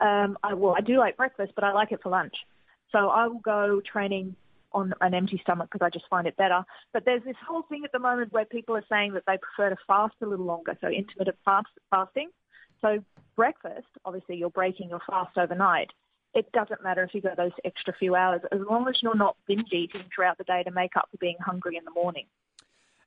[0.00, 2.34] Um, I well, I do like breakfast, but I like it for lunch.
[2.92, 4.36] So I will go training
[4.72, 6.64] on an empty stomach because I just find it better.
[6.92, 9.70] But there's this whole thing at the moment where people are saying that they prefer
[9.70, 12.30] to fast a little longer, so intermittent fast, fasting.
[12.80, 13.04] So
[13.36, 15.90] breakfast, obviously, you're breaking your fast overnight
[16.34, 19.36] it doesn't matter if you go those extra few hours, as long as you're not
[19.46, 22.26] binge eating throughout the day to make up for being hungry in the morning.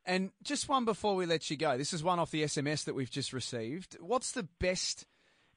[0.05, 1.77] And just one before we let you go.
[1.77, 3.97] This is one off the SMS that we've just received.
[3.99, 5.05] What's the best,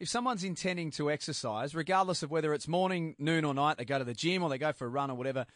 [0.00, 3.98] if someone's intending to exercise, regardless of whether it's morning, noon, or night, they go
[3.98, 5.46] to the gym or they go for a run or whatever,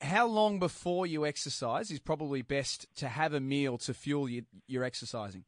[0.00, 4.44] how long before you exercise is probably best to have a meal to fuel your,
[4.68, 5.44] your exercising?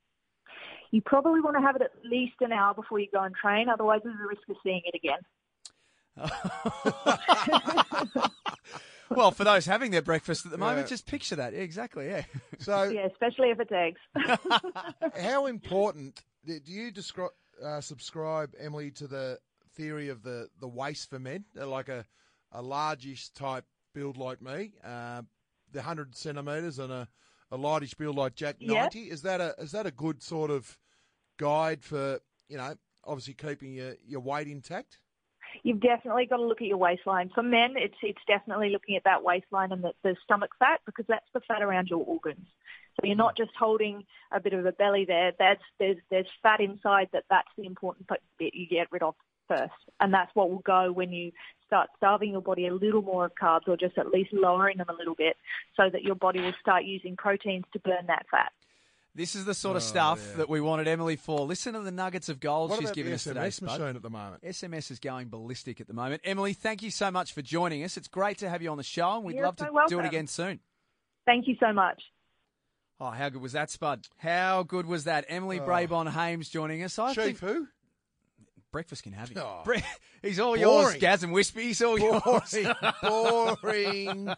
[0.90, 3.68] You probably want to have it at least an hour before you go and train,
[3.68, 5.20] otherwise, there's a risk of seeing it again.
[9.10, 11.52] Well, for those having their breakfast at the moment, just picture that.
[11.52, 12.06] Yeah, exactly.
[12.06, 12.24] Yeah.
[12.58, 14.00] So yeah, especially if it's eggs.
[15.20, 17.30] how important do you describe,
[17.64, 19.38] uh, subscribe, Emily, to the
[19.74, 22.04] theory of the the waist for men, They're like a
[22.52, 23.64] a largish type
[23.94, 25.22] build like me, uh,
[25.72, 27.08] the hundred centimeters, and a
[27.50, 29.10] a lightish build like Jack ninety.
[29.10, 30.78] Is that a is that a good sort of
[31.38, 34.98] guide for you know obviously keeping your your weight intact?
[35.62, 37.30] You've definitely got to look at your waistline.
[37.34, 41.06] For men, it's it's definitely looking at that waistline and the, the stomach fat because
[41.08, 42.46] that's the fat around your organs.
[42.96, 45.32] So you're not just holding a bit of a belly there.
[45.38, 49.14] That's there's there's fat inside that that's the important bit you get rid of
[49.48, 51.32] first, and that's what will go when you
[51.66, 54.88] start starving your body a little more of carbs or just at least lowering them
[54.88, 55.36] a little bit,
[55.76, 58.52] so that your body will start using proteins to burn that fat.
[59.14, 60.36] This is the sort of oh, stuff yeah.
[60.38, 61.40] that we wanted Emily for.
[61.40, 63.40] Listen to the nuggets of gold what she's given us today.
[63.40, 64.42] SMS machine at the moment.
[64.44, 66.22] SMS is going ballistic at the moment.
[66.24, 67.96] Emily, thank you so much for joining us.
[67.96, 69.98] It's great to have you on the show, and we'd You're love so to welcome.
[69.98, 70.60] do it again soon.
[71.26, 72.00] Thank you so much.
[73.00, 74.06] Oh, how good was that, Spud?
[74.18, 75.24] How good was that?
[75.28, 75.66] Emily oh.
[75.66, 76.98] Braybon Hames joining us.
[76.98, 77.66] I Chief think, who?
[78.70, 79.42] Breakfast can have him.
[79.42, 79.64] Oh,
[80.22, 80.60] he's all boring.
[80.60, 81.62] yours, Gaz and Wispy.
[81.62, 82.20] He's all boring.
[82.24, 82.56] yours.
[83.02, 84.34] boring.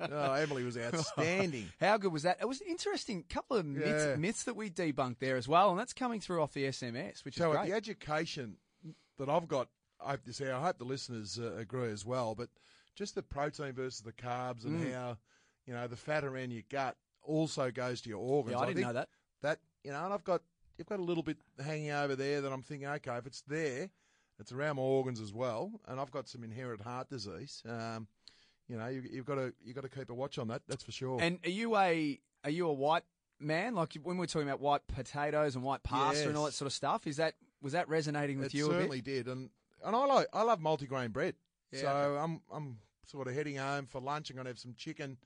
[0.00, 1.68] Oh, Emily was outstanding.
[1.80, 2.38] How good was that?
[2.40, 4.16] It was an interesting couple of myths, yeah.
[4.16, 7.36] myths, that we debunked there as well, and that's coming through off the SMS, which
[7.36, 7.68] so is great.
[7.68, 8.56] the education
[9.18, 9.68] that I've got,
[10.04, 12.48] I hope to see, I hope the listeners uh, agree as well, but
[12.96, 14.92] just the protein versus the carbs and mm.
[14.92, 15.16] how,
[15.66, 18.56] you know, the fat around your gut also goes to your organs.
[18.56, 19.08] Yeah, I, I didn't know that.
[19.42, 20.42] That, you know, and I've got
[20.80, 23.90] you've got a little bit hanging over there that I'm thinking, okay, if it's there,
[24.38, 27.62] it's around my organs as well, and I've got some inherent heart disease.
[27.68, 28.08] Um,
[28.66, 30.62] you know, you, you've got to you've got to keep a watch on that.
[30.66, 31.20] That's for sure.
[31.20, 33.02] And are you a are you a white
[33.38, 33.74] man?
[33.74, 36.72] Like when we're talking about white potatoes and white pasta and all that sort of
[36.72, 39.50] stuff, is that was that resonating with it you a certainly did, and
[39.84, 41.34] and I like I love multigrain bread.
[41.70, 42.18] Yeah, so.
[42.18, 44.30] I'm I'm sort of heading home for lunch.
[44.30, 45.18] I'm going to have some chicken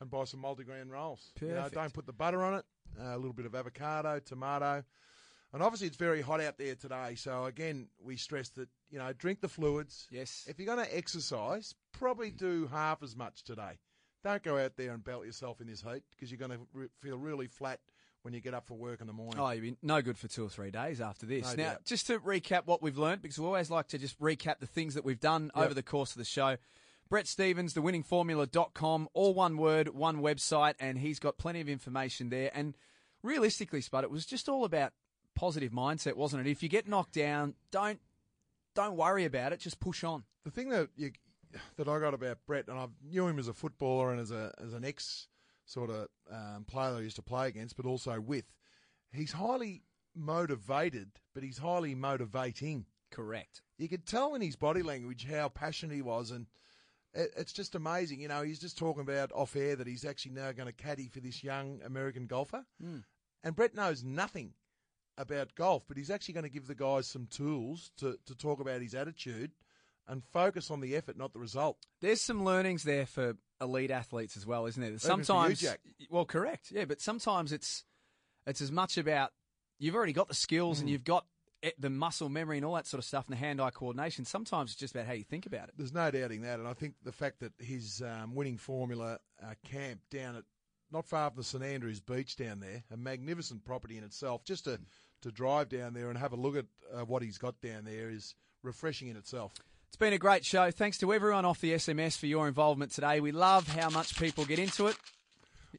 [0.00, 1.32] and buy some multigrain rolls.
[1.40, 1.74] You know, Perfect.
[1.74, 2.64] don't put the butter on it.
[3.00, 4.84] Uh, a little bit of avocado, tomato,
[5.52, 7.14] and obviously it's very hot out there today.
[7.14, 10.06] So again, we stress that you know drink the fluids.
[10.10, 10.44] Yes.
[10.48, 13.78] If you're going to exercise, probably do half as much today.
[14.24, 16.88] Don't go out there and belt yourself in this heat because you're going to re-
[17.00, 17.80] feel really flat
[18.22, 19.40] when you get up for work in the morning.
[19.40, 21.56] Oh, you'd be no good for two or three days after this.
[21.56, 21.84] No now, doubt.
[21.84, 24.94] just to recap what we've learned, because we always like to just recap the things
[24.94, 25.64] that we've done Yep.
[25.64, 26.56] over the course of the show.
[27.12, 32.50] Brett Stevens, thewinningformula.com, all one word, one website, and he's got plenty of information there.
[32.54, 32.74] And
[33.22, 34.94] realistically, Spud, it was just all about
[35.34, 36.50] positive mindset, wasn't it?
[36.50, 38.00] If you get knocked down, don't
[38.74, 40.24] don't worry about it, just push on.
[40.44, 41.10] the thing that you
[41.76, 44.50] that I got about Brett, and I knew him as a footballer and as a
[44.58, 45.28] as an ex
[45.66, 48.46] sort of um, player I used to play against, but also with,
[49.12, 49.82] he's highly
[50.16, 52.86] motivated, but he's highly motivating.
[53.10, 53.60] Correct.
[53.76, 56.46] You could tell in his body language how passionate he was, and
[57.14, 58.20] it's just amazing.
[58.20, 61.08] You know, he's just talking about off air that he's actually now going to caddy
[61.08, 64.54] for this young American golfer, and Brett knows nothing
[65.18, 68.60] about golf, but he's actually going to give the guys some tools to, to talk
[68.60, 69.52] about his attitude
[70.08, 71.76] and focus on the effort, not the result.
[72.00, 74.92] There's some learnings there for elite athletes as well, isn't there?
[74.92, 75.80] You, Sometimes, Jack.
[76.10, 77.84] well, correct, yeah, but sometimes it's
[78.46, 79.30] it's as much about
[79.78, 80.82] you've already got the skills Hmm.
[80.84, 81.26] and you've got
[81.78, 84.24] the muscle memory and all that sort of stuff and the hand-eye coordination.
[84.24, 85.74] Sometimes it's just about how you think about it.
[85.76, 89.54] There's no doubting that, and I think the fact that his um, winning formula uh,
[89.64, 90.44] camp down at
[90.90, 94.64] not far from the St Andrews Beach down there, a magnificent property in itself, just
[94.64, 94.78] to
[95.22, 98.10] to drive down there and have a look at uh, what he's got down there
[98.10, 99.52] is refreshing in itself.
[99.86, 100.70] It's been a great show.
[100.70, 103.20] Thanks to everyone off the SMS for your involvement today.
[103.20, 104.96] We love how much people get into it.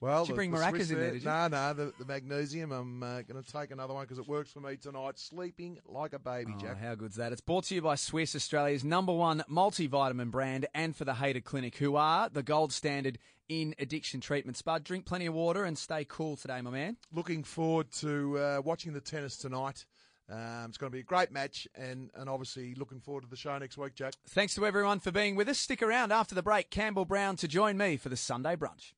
[0.01, 1.29] Well, Did you bring the maracas in there, did you?
[1.29, 2.71] No, no, the, the magnesium.
[2.71, 5.19] I'm uh, going to take another one because it works for me tonight.
[5.19, 6.79] Sleeping like a baby, Oh, Jack.
[6.81, 7.31] how good's that?
[7.31, 11.43] It's brought to you by Swisse, Australia's number one multivitamin brand, and for the Hader
[11.43, 13.19] Clinic, who are the gold standard
[13.49, 14.57] in addiction treatment.
[14.57, 16.97] Spud, drink plenty of water and stay cool today, my man.
[17.13, 19.85] Looking forward to uh, watching the tennis tonight.
[20.31, 23.35] Um, it's going to be a great match, and, and obviously looking forward to the
[23.35, 24.13] show next week, Jack.
[24.29, 25.59] Thanks to everyone for being with us.
[25.59, 26.69] Stick around after the break.
[26.69, 28.93] Campbell Brown to join me for the Sunday brunch.